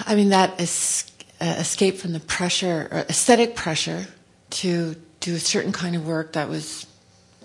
[0.05, 1.11] I mean, that es-
[1.41, 4.07] uh, escape from the pressure, aesthetic pressure,
[4.49, 6.85] to do a certain kind of work that was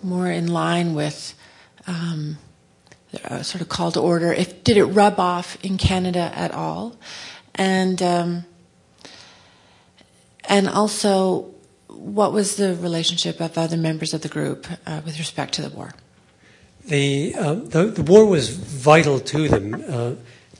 [0.02, 1.34] more in line with
[1.86, 2.38] um,
[3.42, 4.32] sort of call to order?
[4.32, 6.96] If did it rub off in Canada at all?
[7.54, 8.44] And um,
[10.48, 11.54] and also,
[11.88, 15.70] what was the relationship of other members of the group uh, with respect to the
[15.70, 15.94] war?
[16.86, 20.14] The, uh, the, the war was vital to them, uh,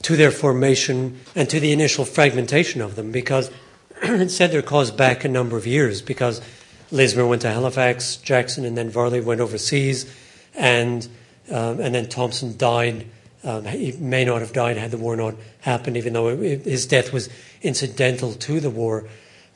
[0.05, 3.49] to their formation, and to the initial fragmentation of them, because
[4.03, 6.03] it set their cause back a number of years.
[6.03, 6.41] Because
[6.91, 10.05] Lismer went to Halifax, Jackson and then Varley went overseas,
[10.53, 11.07] and
[11.49, 13.07] um, and then Thomson died.
[13.43, 16.85] Um, he may not have died had the war not happened, even though it, his
[16.85, 17.27] death was
[17.63, 19.07] incidental to the war.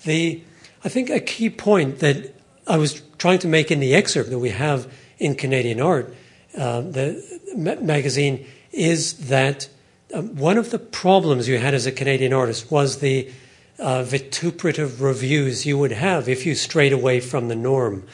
[0.03, 0.41] The
[0.83, 2.33] I think a key point that
[2.65, 6.11] I was trying to make in the excerpt that we have in Canadian Art,
[6.57, 9.69] uh, the ma- magazine, is that
[10.13, 13.31] um, one of the problems you had as a Canadian artist was the
[13.77, 18.05] uh, vituperative reviews you would have if you strayed away from the norm.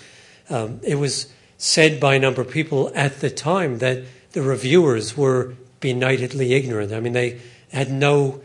[0.49, 4.03] Um, it was said by a number of people at the time that
[4.33, 6.91] the reviewers were benightedly ignorant.
[6.91, 7.39] I mean, they
[7.71, 8.41] had no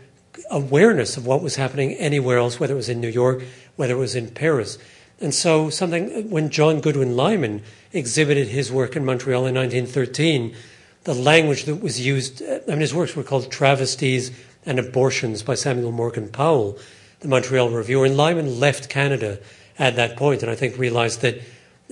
[0.49, 3.43] awareness of what was happening anywhere else, whether it was in New York,
[3.75, 4.77] whether it was in Paris.
[5.19, 7.61] And so, something when John Goodwin Lyman
[7.93, 10.55] exhibited his work in Montreal in 1913,
[11.03, 14.31] the language that was used, I mean, his works were called Travesties
[14.65, 16.77] and Abortions by Samuel Morgan Powell
[17.21, 18.05] the Montreal Reviewer.
[18.05, 19.39] And Lyman left Canada
[19.79, 21.41] at that point, and I think realized that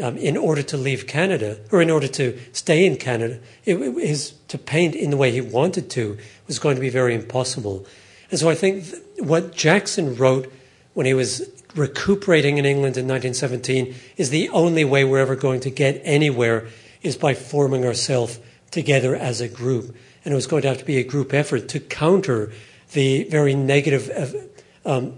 [0.02, 4.08] um, in order to leave Canada, or in order to stay in Canada, it, it,
[4.08, 6.18] his, to paint in the way he wanted to
[6.48, 7.86] was going to be very impossible.
[8.32, 8.86] And so I think
[9.20, 10.52] what Jackson wrote
[10.94, 15.60] when he was recuperating in England in 1917 is the only way we're ever going
[15.62, 16.68] to get anywhere
[17.02, 18.40] is by forming ourselves
[18.72, 19.96] together as a group.
[20.24, 22.52] And it was going to have to be a group effort to counter
[22.92, 24.50] the very negative
[24.86, 25.14] um,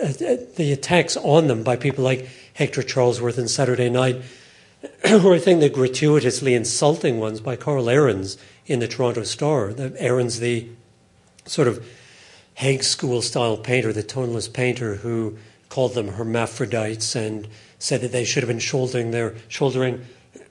[0.00, 4.22] uh, uh, the attacks on them by people like Hector Charlesworth and Saturday Night,
[5.22, 9.72] or I think the gratuitously insulting ones by Carl Ahrens in the Toronto Star.
[9.72, 10.68] The, Ahrens, the
[11.44, 11.86] sort of
[12.54, 15.36] Hague School style painter, the toneless painter who
[15.68, 17.48] called them hermaphrodites and
[17.78, 20.04] said that they should have been shouldering their shouldering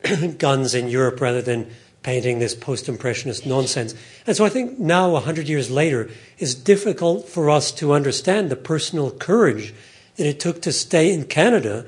[0.37, 1.71] guns in Europe rather than
[2.03, 3.95] painting this post impressionist nonsense.
[4.27, 8.55] And so I think now, 100 years later, it's difficult for us to understand the
[8.55, 9.73] personal courage
[10.17, 11.85] that it took to stay in Canada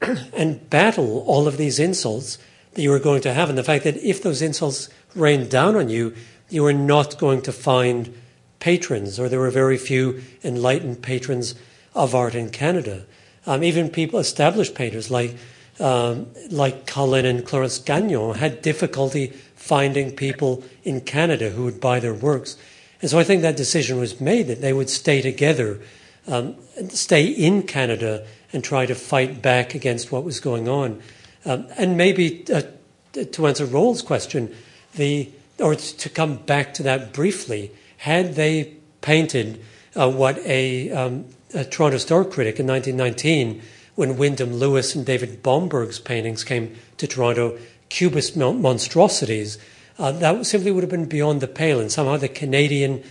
[0.32, 2.38] and battle all of these insults
[2.74, 5.74] that you were going to have, and the fact that if those insults rained down
[5.74, 6.14] on you,
[6.48, 8.14] you were not going to find
[8.60, 11.54] patrons, or there were very few enlightened patrons
[11.94, 13.04] of art in Canada.
[13.46, 15.36] Um, even people, established painters like
[15.80, 22.00] um, like Cullen and Clarence Gagnon, had difficulty finding people in Canada who would buy
[22.00, 22.56] their works.
[23.00, 25.80] And so I think that decision was made that they would stay together,
[26.26, 26.56] um,
[26.88, 31.00] stay in Canada, and try to fight back against what was going on.
[31.44, 32.62] Um, and maybe uh,
[33.12, 34.54] to answer Roel's question,
[34.94, 39.60] the or to come back to that briefly, had they painted
[39.96, 43.60] uh, what a, um, a, Toronto Star critic in 1919,
[43.98, 47.58] when Wyndham Lewis and David Bomberg's paintings came to Toronto,
[47.88, 49.58] Cubist monstrosities,
[49.98, 51.80] uh, that simply would have been beyond the pale.
[51.80, 53.02] And somehow the Canadian,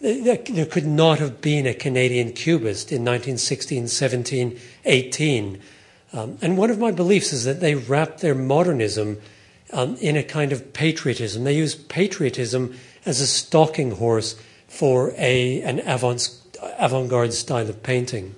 [0.00, 5.60] there could not have been a Canadian Cubist in 1916, 17, 18.
[6.12, 9.18] Um, and one of my beliefs is that they wrapped their modernism
[9.72, 11.42] um, in a kind of patriotism.
[11.42, 16.30] They use patriotism as a stalking horse for a, an avant,
[16.78, 18.36] avant-garde style of painting.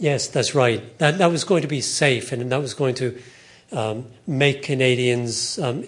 [0.00, 0.98] Yes, that's right.
[0.98, 3.20] That, that was going to be safe, and that was going to
[3.70, 5.84] um, make Canadians um,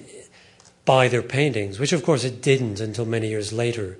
[0.84, 3.96] buy their paintings, which of course it didn't until many years later,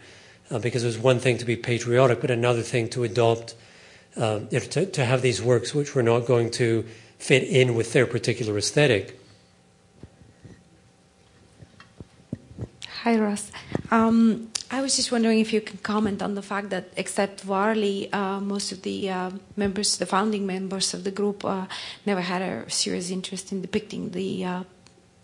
[0.51, 3.55] uh, because it was one thing to be patriotic, but another thing to adopt
[4.15, 6.85] uh, to, to have these works which were not going to
[7.19, 9.19] fit in with their particular aesthetic.
[13.03, 13.51] Hi, Ross.
[13.91, 18.11] Um, I was just wondering if you can comment on the fact that, except Varley,
[18.11, 21.67] uh, most of the uh, members, the founding members of the group, uh,
[22.07, 24.63] never had a serious interest in depicting the uh,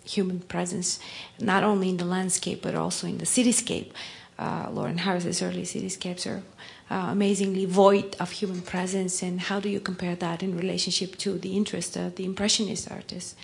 [0.05, 1.01] human presence,
[1.41, 3.91] not only in the landscape but also in the cityscape.
[4.39, 6.43] Uh, Lawrence Harris's early cityscapes are
[6.91, 11.39] uh, amazingly void of human presence, and how do you compare that in relationship to
[11.39, 13.35] the interest of the Impressionist artists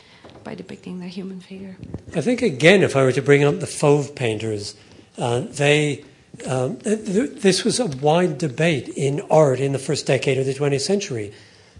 [0.45, 1.79] by depicting the human figure?
[2.15, 4.75] I think, again, if I were to bring up the Fauve painters,
[5.19, 6.05] uh, they.
[6.49, 10.53] Um, th- this was a wide debate in art in the first decade of the
[10.53, 11.33] 20th century.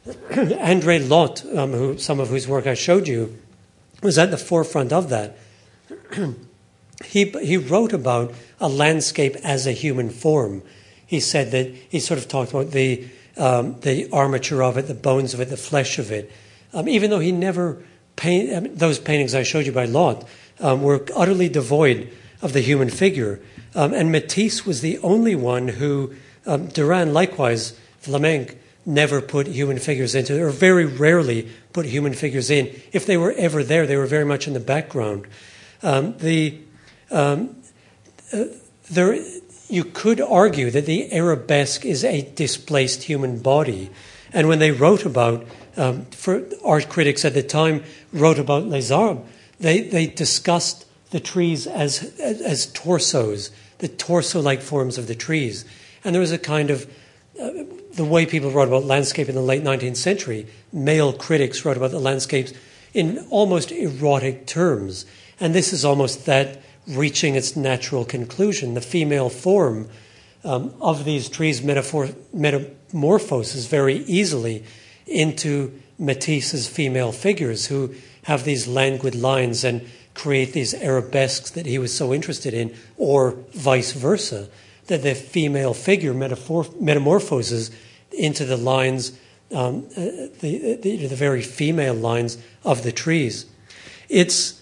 [0.31, 3.37] Andre Lhote, um, who, some of whose work I showed you,
[4.01, 5.37] was at the forefront of that.
[7.05, 10.63] he, he wrote about a landscape as a human form
[11.07, 13.07] he said that he sort of talked about the
[13.37, 16.31] um, the armature of it, the bones of it, the flesh of it.
[16.73, 17.83] Um, even though he never
[18.17, 20.27] paint mean, those paintings I showed you by Lhote
[20.61, 22.13] um, were utterly devoid
[22.45, 23.41] of the human figure,
[23.75, 26.15] um, and Matisse was the only one who
[26.47, 27.73] um, Derain likewise
[28.03, 28.57] Vlaminck
[28.87, 32.67] never put human figures into, or very rarely put human figures in.
[32.93, 35.27] If they were ever there, they were very much in the background.
[35.83, 36.61] Um, the
[37.11, 37.47] uh,
[38.91, 39.19] there
[39.69, 43.91] you could argue that the arabesque is a displaced human body.
[44.33, 45.47] And when they wrote about,
[45.77, 49.25] um, for art critics at the time wrote about Les Arbres,
[49.59, 55.15] they, they discussed the trees as, as, as torsos, the torso like forms of the
[55.15, 55.65] trees.
[56.05, 56.91] And there was a kind of,
[57.41, 57.51] uh,
[57.93, 61.91] the way people wrote about landscape in the late 19th century, male critics wrote about
[61.91, 62.53] the landscapes
[62.93, 65.07] in almost erotic terms.
[65.41, 68.75] And this is almost that reaching its natural conclusion.
[68.75, 69.89] The female form
[70.45, 74.65] um, of these trees metaphor- metamorphoses very easily
[75.07, 77.95] into Matisse's female figures who
[78.25, 83.37] have these languid lines and create these arabesques that he was so interested in, or
[83.53, 84.49] vice versa,
[84.87, 87.71] that the female figure metamorphoses
[88.13, 89.19] into the lines,
[89.53, 93.47] um, uh, the, the, the very female lines of the trees.
[94.09, 94.61] It's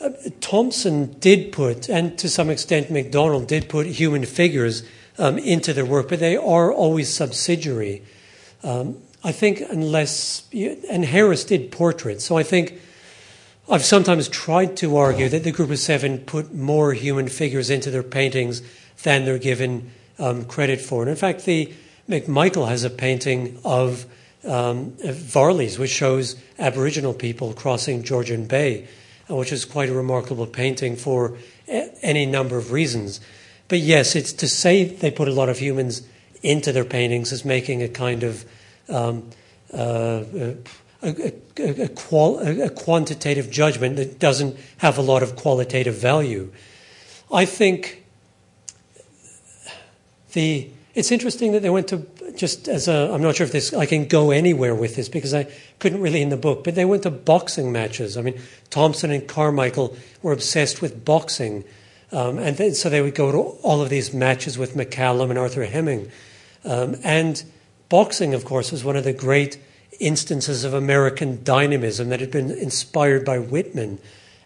[0.00, 0.10] uh,
[0.40, 4.82] Thomson did put, and to some extent MacDonald did put human figures
[5.18, 8.02] um, into their work, but they are always subsidiary.
[8.62, 12.78] Um, I think, unless, and Harris did portraits, so I think
[13.68, 17.90] I've sometimes tried to argue that the group of seven put more human figures into
[17.90, 18.62] their paintings
[19.02, 21.02] than they're given um, credit for.
[21.02, 21.72] And in fact, the
[22.08, 24.06] McMichael has a painting of
[24.44, 28.86] um, Varley's, which shows Aboriginal people crossing Georgian Bay
[29.28, 31.36] which is quite a remarkable painting for
[31.66, 33.20] any number of reasons.
[33.68, 36.02] But yes, it's to say they put a lot of humans
[36.42, 38.44] into their paintings is making a kind of
[38.88, 39.28] um,
[39.72, 40.22] uh,
[41.02, 46.52] a, qual, a, quantitative judgment that doesn't have a lot of qualitative value.
[47.32, 48.04] I think
[50.32, 52.06] the it's interesting that they went to
[52.36, 53.12] just as a.
[53.12, 55.46] I'm not sure if this I can go anywhere with this because I
[55.78, 58.16] couldn't really in the book, but they went to boxing matches.
[58.16, 58.40] I mean,
[58.70, 61.64] Thomson and Carmichael were obsessed with boxing,
[62.12, 65.38] um, and then, so they would go to all of these matches with MacCallum and
[65.38, 66.10] Arthur Heming,
[66.64, 67.44] um, and
[67.88, 69.58] boxing, of course, was one of the great
[70.00, 73.98] instances of American dynamism that had been inspired by Whitman.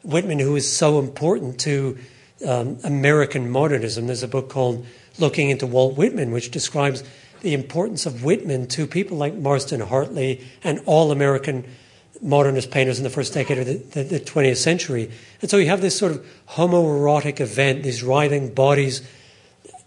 [0.02, 1.98] Whitman, who is so important to
[2.46, 4.06] um, American modernism.
[4.06, 4.86] There's a book called
[5.18, 7.04] Looking into Walt Whitman, which describes
[7.42, 11.64] the importance of Whitman to people like Marsden Hartley and all American
[12.22, 15.10] modernist painters in the first decade of the, the, the 20th century.
[15.40, 19.02] And so you have this sort of homoerotic event, these writhing bodies,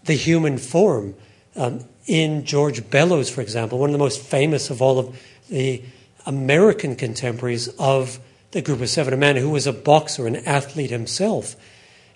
[0.04, 1.14] the human form.
[1.56, 5.18] Um, in George Bellows, for example, one of the most famous of all of
[5.48, 5.82] the
[6.26, 8.18] American contemporaries of
[8.52, 11.56] the group of seven, a man who was a boxer, an athlete himself.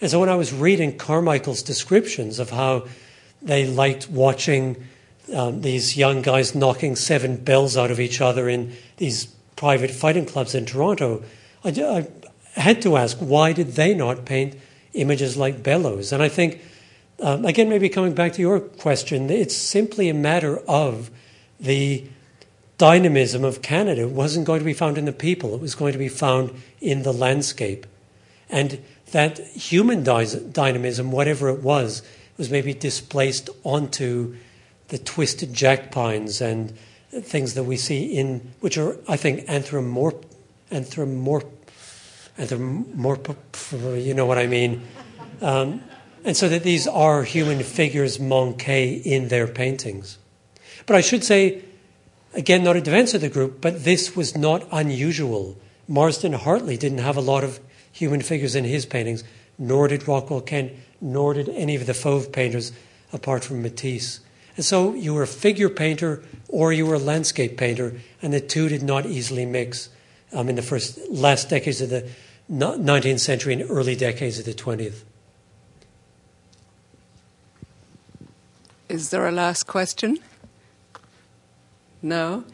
[0.00, 2.86] And so when I was reading Carmichael's descriptions of how
[3.42, 4.76] they liked watching
[5.34, 9.26] um, these young guys knocking seven bells out of each other in these
[9.56, 11.24] private fighting clubs in Toronto,
[11.64, 12.06] I, I
[12.60, 14.56] had to ask why did they not paint
[14.94, 16.12] images like Bellows?
[16.12, 16.60] And I think,
[17.20, 21.10] um, again, maybe coming back to your question, it's simply a matter of
[21.58, 22.04] the
[22.78, 25.98] dynamism of Canada wasn't going to be found in the people, it was going to
[25.98, 27.86] be found in the landscape.
[28.48, 28.80] And
[29.10, 32.02] that human dynamism, whatever it was,
[32.36, 34.36] was maybe displaced onto
[34.88, 36.72] the twisted jack pines and
[37.10, 40.24] things that we see in, which are, I think, anthropomorph,
[40.70, 41.50] anthropomorph,
[42.38, 44.82] anthropomorph, you know what I mean.
[45.42, 45.82] Um,
[46.24, 50.18] and so that these are human figures manqué in their paintings.
[50.86, 51.62] But I should say,
[52.34, 55.56] again, not a defense of the group, but this was not unusual.
[55.86, 57.60] Marsden Hartley didn't have a lot of
[57.92, 59.24] human figures in his paintings,
[59.58, 62.72] nor did Rockwell Kent, nor did any of the Fauve painters,
[63.12, 64.20] apart from Matisse.
[64.56, 68.40] And so you were a figure painter or you were a landscape painter, and the
[68.40, 69.88] two did not easily mix
[70.32, 72.08] um, in the first last decades of the
[72.50, 75.02] 19th century and early decades of the 20th.
[78.88, 80.18] Is there a last question?
[82.02, 82.44] No?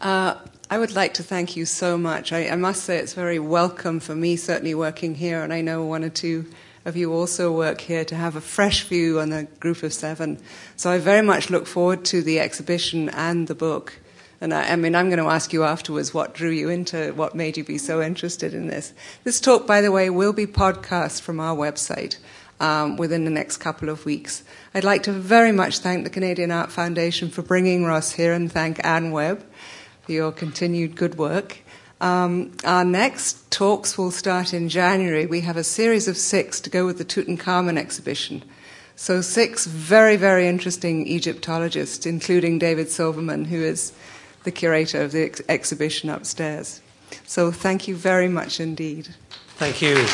[0.00, 0.36] Uh,
[0.70, 2.32] I would like to thank you so much.
[2.32, 5.84] I, I, must say it's very welcome for me, certainly working here, and I know
[5.84, 6.46] one or two
[6.84, 10.40] of you also work here to have a fresh view on the group of seven.
[10.76, 13.98] So I very much look forward to the exhibition and the book.
[14.40, 17.34] And I, I mean, I'm going to ask you afterwards what drew you into, what
[17.34, 18.92] made you be so interested in this.
[19.22, 22.18] This talk, by the way, will be podcast from our website.
[22.60, 24.44] Um, within the next couple of weeks.
[24.74, 28.50] I'd like to very much thank the Canadian Art Foundation for bringing Ross here and
[28.50, 29.44] thank Anne Webb
[30.02, 31.58] for your continued good work.
[32.00, 35.26] Um, our next talks will start in January.
[35.26, 38.44] We have a series of six to go with the Tutankhamun exhibition.
[38.96, 43.92] So, six very, very interesting Egyptologists, including David Silverman, who is
[44.44, 46.80] the curator of the ex- exhibition upstairs.
[47.26, 49.08] So, thank you very much indeed.
[49.56, 50.04] Thank you.